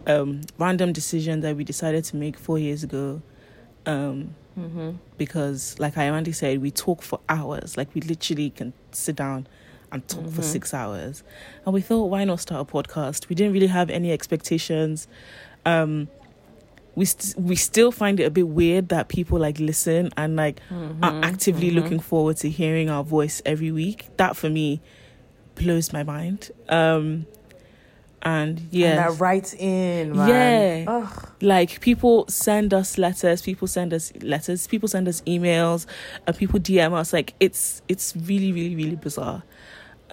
[0.07, 3.22] um, random decision that we decided to make four years ago.
[3.86, 4.90] Um, Mm-hmm.
[5.16, 7.76] because, like Iwande said, we talk for hours.
[7.76, 9.46] Like we literally can sit down
[9.92, 10.44] and talk for Mhm.
[10.44, 11.22] six hours.
[11.64, 13.28] And we thought, why not start a podcast?
[13.28, 15.07] We didn't really have any expectations.
[15.64, 16.09] Um,
[16.96, 20.61] we st- we still find it a bit weird that people like listen and like
[20.68, 21.05] Mm-hmm.
[21.05, 24.09] are actively looking forward to hearing our voice every week.
[24.16, 24.80] That for me
[25.55, 26.51] blows my mind.
[26.68, 27.26] Um,
[28.23, 30.29] and yeah, And that right in, man.
[30.29, 30.93] Yeah.
[30.93, 31.29] Ugh.
[31.41, 35.87] like people send us letters, people send us letters, people send us emails,
[36.27, 37.12] and people DM us.
[37.12, 39.43] Like it's it's really really really bizarre.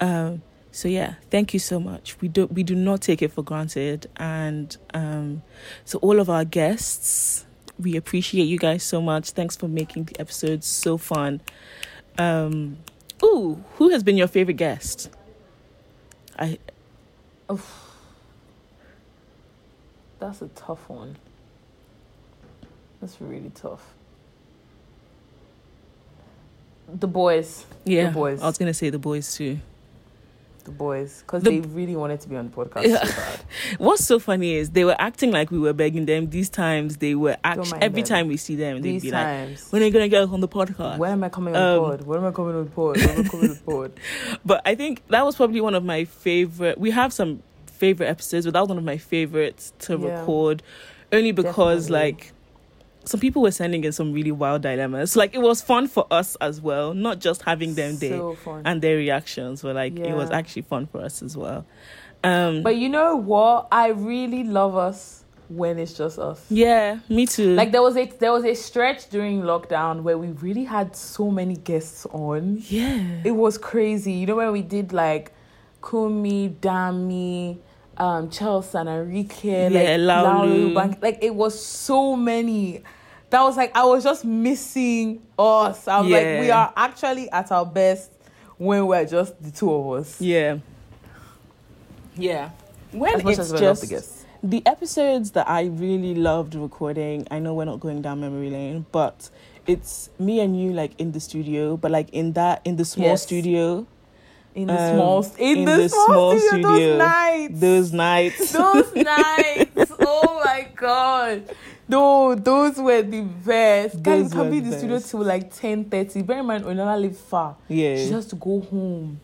[0.00, 2.20] Um, so yeah, thank you so much.
[2.20, 5.42] We do we do not take it for granted, and um,
[5.84, 7.44] so all of our guests,
[7.78, 9.30] we appreciate you guys so much.
[9.32, 11.40] Thanks for making the episodes so fun.
[12.16, 12.78] Um,
[13.22, 15.10] ooh, who has been your favorite guest?
[16.38, 16.58] I
[20.18, 21.16] That's a tough one.
[23.00, 23.94] That's really tough.
[26.92, 27.66] The boys.
[27.84, 28.42] yeah, The boys.
[28.42, 29.58] I was gonna say the boys too.
[30.64, 31.22] The boys.
[31.22, 33.04] Because The- they really wanted to be on the podcast Yeah.
[33.04, 33.40] so bad.
[33.78, 36.30] What's so funny is they were acting like we were begging them.
[36.30, 38.08] These times they were actually every them.
[38.08, 40.48] time we see them, they'd These be like, "When are you gonna get on the
[40.48, 42.06] podcast?" when am I coming on Um, board?
[42.06, 42.96] When am I coming on board?
[42.96, 43.92] When am I coming on board?
[44.44, 46.78] But I think that was probably one of my favorite.
[46.78, 47.42] We have some
[47.78, 50.20] favorite episodes, but that was one of my favorites to Yeah.
[50.20, 50.62] record,
[51.12, 52.12] only because Definitely.
[52.12, 52.32] like
[53.04, 55.16] some people were sending in some really wild dilemmas.
[55.16, 58.62] Like it was fun for us as well, not just having them there So fun.
[58.66, 61.64] and their reactions, were like it was actually fun for us as well.
[62.24, 63.68] Um, But you know what?
[63.72, 66.44] I really love us when it's just us.
[66.50, 67.54] yeah, me too.
[67.54, 71.30] Like there was a there was a stretch during lockdown where we really had so
[71.30, 72.60] many guests on.
[72.68, 74.12] yeah, It was crazy.
[74.12, 75.32] You know when we did like
[75.88, 77.58] Kumi, Dami,
[77.98, 80.74] um, Chelsea and Enrique, Yeah, like Laulu.
[80.74, 82.82] Bank, like it was so many.
[83.30, 85.86] That was like I was just missing us.
[85.86, 88.10] I was like, we are actually at our best
[88.56, 90.20] when we're just the two of us.
[90.20, 90.58] Yeah.
[92.16, 92.50] Yeah.
[92.92, 97.54] When As it's as just the the episodes that I really loved recording, I know
[97.54, 99.28] we're not going down memory lane, but
[99.66, 103.08] it's me and you like in the studio, but like in that in the small
[103.08, 103.22] Yes.
[103.24, 103.86] studio,
[104.54, 106.96] In the um, small in, in the, the small, small studio, studio.
[106.96, 107.60] those nights.
[107.60, 108.52] those nights.
[108.52, 109.92] those nights.
[110.00, 111.54] Oh my god.
[111.90, 114.02] No, those were the best.
[114.02, 116.22] Guys, Those can be in the studio till like ten thirty.
[116.22, 117.56] Bear in mind, Onala live far.
[117.68, 117.96] She yeah.
[118.14, 119.20] has to go home.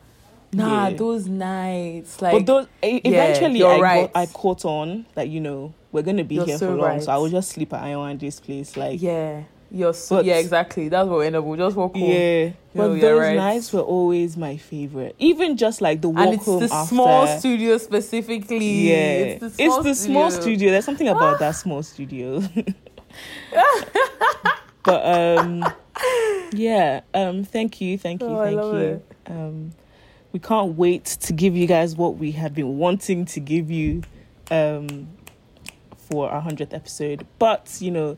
[0.53, 0.97] Nah, Yeah.
[0.97, 4.13] those nights, like but those e- yeah, eventually you're I right.
[4.13, 6.87] got, I caught on that you know we're gonna be You're here so for long,
[6.91, 7.03] right.
[7.03, 8.77] so I will just sleep at Iwande's place.
[8.77, 9.43] Like yeah,
[9.75, 10.89] you're so, But- yeah, exactly.
[10.89, 11.45] That's what we end up.
[11.45, 12.09] We'll just walk home.
[12.09, 13.37] Yeah, but those right.
[13.37, 15.17] nights were always my favorite.
[15.19, 16.95] Even just like the walk and it's home the after.
[16.95, 18.91] small studio specifically.
[18.91, 20.31] Yeah, it's the small studio.
[20.31, 20.71] studio.
[20.71, 22.41] There's something about that small studio.
[24.85, 25.65] but um,
[26.53, 27.01] yeah.
[27.13, 28.77] Um, thank you, thank you, Oh, thank you.
[28.77, 29.07] it.
[29.27, 29.73] Um,
[30.33, 34.03] we can't wait to give you guys what we have been wanting to give you,
[34.51, 35.09] um,
[35.97, 37.27] for our hundredth episode.
[37.39, 38.17] But you know,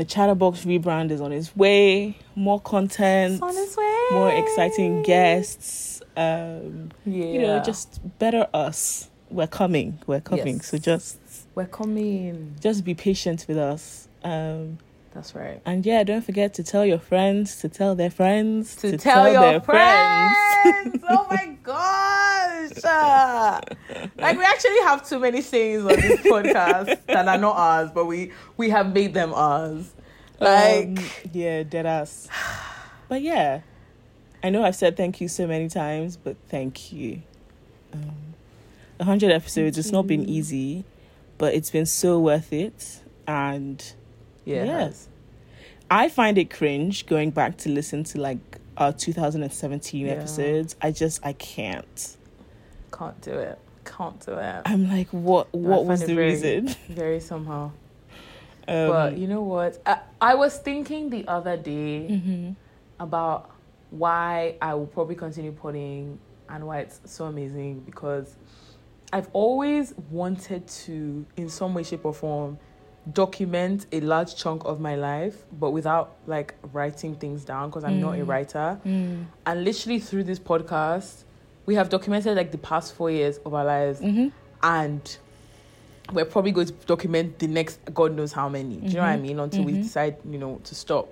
[0.00, 2.16] the Chatterbox rebrand is on its way.
[2.34, 3.34] More content.
[3.34, 4.06] It's on its way.
[4.12, 6.00] more exciting guests.
[6.16, 7.24] Um, Yeah.
[7.26, 9.10] you know, just better us.
[9.28, 9.98] We're coming.
[10.06, 10.56] We're coming.
[10.56, 10.68] Yes.
[10.68, 11.18] So just
[11.54, 12.54] we're coming.
[12.60, 14.08] just be patient with us.
[14.24, 14.78] Um,
[15.12, 15.60] That's right.
[15.66, 19.60] and yeah, don't forget to tell your friends to tell their friends To, tell, your
[19.60, 20.32] friends.
[21.08, 22.84] oh my gosh.
[22.84, 23.60] Uh,
[24.16, 28.06] like we actually have too many things on this podcast that are not ours, but
[28.06, 29.90] we we have made them ours.
[30.38, 32.28] Like Um, yeah, dead ass.
[33.08, 33.62] But yeah,
[34.44, 37.22] I know I've said thank you so many times, but thank you.
[37.92, 38.14] Um,
[39.00, 39.76] a hundred episodes.
[39.76, 40.84] It's not been easy,
[41.36, 43.00] but it's been so worth it.
[43.26, 43.92] And
[44.56, 44.64] yeah.
[44.64, 45.08] Yes.
[45.90, 48.38] I find it cringe going back to listen to like
[48.76, 50.12] our 2017 Yeah.
[50.12, 50.76] episodes.
[50.80, 52.16] I just I can't.
[52.92, 53.58] Can't do it.
[53.84, 54.62] Can't do it.
[54.66, 55.52] I'm like, what?
[55.52, 56.68] What was the very- reason?
[56.88, 57.72] Very somehow.
[58.68, 59.80] Um, but you know what?
[59.84, 62.56] I, I was thinking the other day mhm.
[63.00, 63.50] about
[63.90, 68.36] why I will probably continue putting and why it's so amazing because
[69.12, 72.58] I've always wanted to, in some way, shape, or form,
[73.14, 78.00] document a large chunk of my life, but without like writing things down because I'm
[78.00, 78.28] not a Mm.
[78.28, 78.78] writer.
[78.84, 79.24] Mm.
[79.46, 81.24] And literally through this podcast,
[81.66, 84.32] we have documented like the past four years of our lives, Mhm.
[84.62, 85.16] and
[86.12, 88.76] we're probably going to document the next God knows how many.
[88.76, 89.22] Do you know what I Mhm.
[89.22, 89.40] mean?
[89.40, 89.82] Until we Mhm.
[89.82, 91.08] decide, you know, to stop.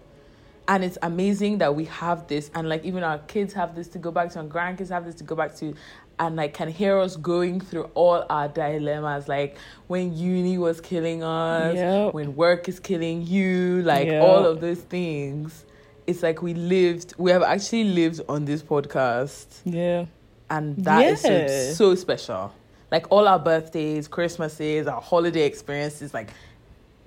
[0.67, 3.99] And it's amazing that we have this, and like even our kids have this to
[3.99, 5.75] go back to, and grandkids have this to go back to,
[6.21, 9.57] and like can hear us going through all our dilemmas, like
[9.87, 12.15] when uni was killing us, Yep.
[12.15, 14.21] when work is killing you, like Yeah.
[14.21, 15.65] all of those things.
[16.07, 20.07] It's like we lived, we have actually lived on this podcast Yeah.
[20.51, 21.47] and that is Yeah.
[21.47, 22.53] so, so special.
[22.91, 26.31] Like all our birthdays, Christmases, our holiday experiences, like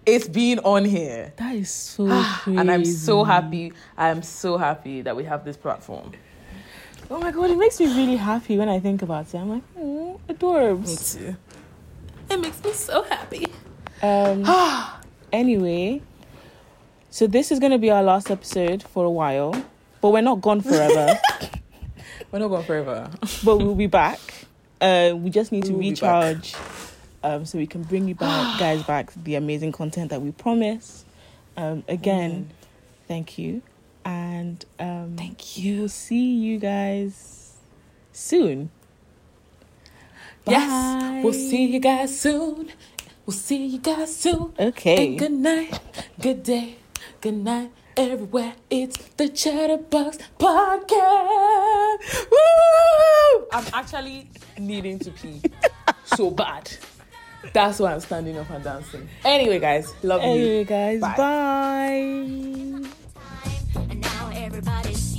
[0.05, 1.33] it's been on here.
[1.37, 2.05] That is so.
[2.45, 3.73] And I'm so happy.
[3.97, 6.11] I'm so happy that we have this platform.
[7.09, 9.37] Oh my god, it makes me really happy when I think about it.
[9.37, 11.17] I'm like, oh, adorbs.
[11.17, 11.35] too.
[12.29, 13.47] It makes me so happy.
[14.01, 14.45] Um,
[15.33, 16.01] anyway,
[17.09, 19.53] so this is going to be our last episode for a while,
[19.99, 21.19] but we're not gone forever.
[22.31, 23.09] We're not gone forever.
[23.43, 24.19] but we'll be back.
[24.79, 26.55] Uh, we just need to We will recharge,
[27.23, 31.03] um, so we can bring you back, guys, back the amazing content that we promise.
[31.57, 32.49] Um, again,
[33.09, 33.61] thank you,
[34.05, 35.79] and um, Thank you.
[35.81, 37.53] We'll see you guys
[38.11, 38.71] soon.
[40.47, 42.71] Yes, we'll see you guys soon.
[43.25, 44.53] We'll see you guys soon.
[44.59, 45.07] Okay.
[45.07, 45.79] And good night,
[46.19, 46.77] good day,
[47.21, 48.55] good night everywhere.
[48.69, 52.31] It's the Chatterbox Podcast.
[52.31, 53.47] Woo!
[53.53, 55.41] I'm actually needing to pee
[56.05, 56.71] so bad.
[57.53, 59.07] That's why I'm standing up and dancing.
[59.23, 60.29] Anyway, guys, love you.
[60.29, 61.15] Anyway, guys, Bye.
[61.17, 62.89] bye
[64.67, 65.10] everybody's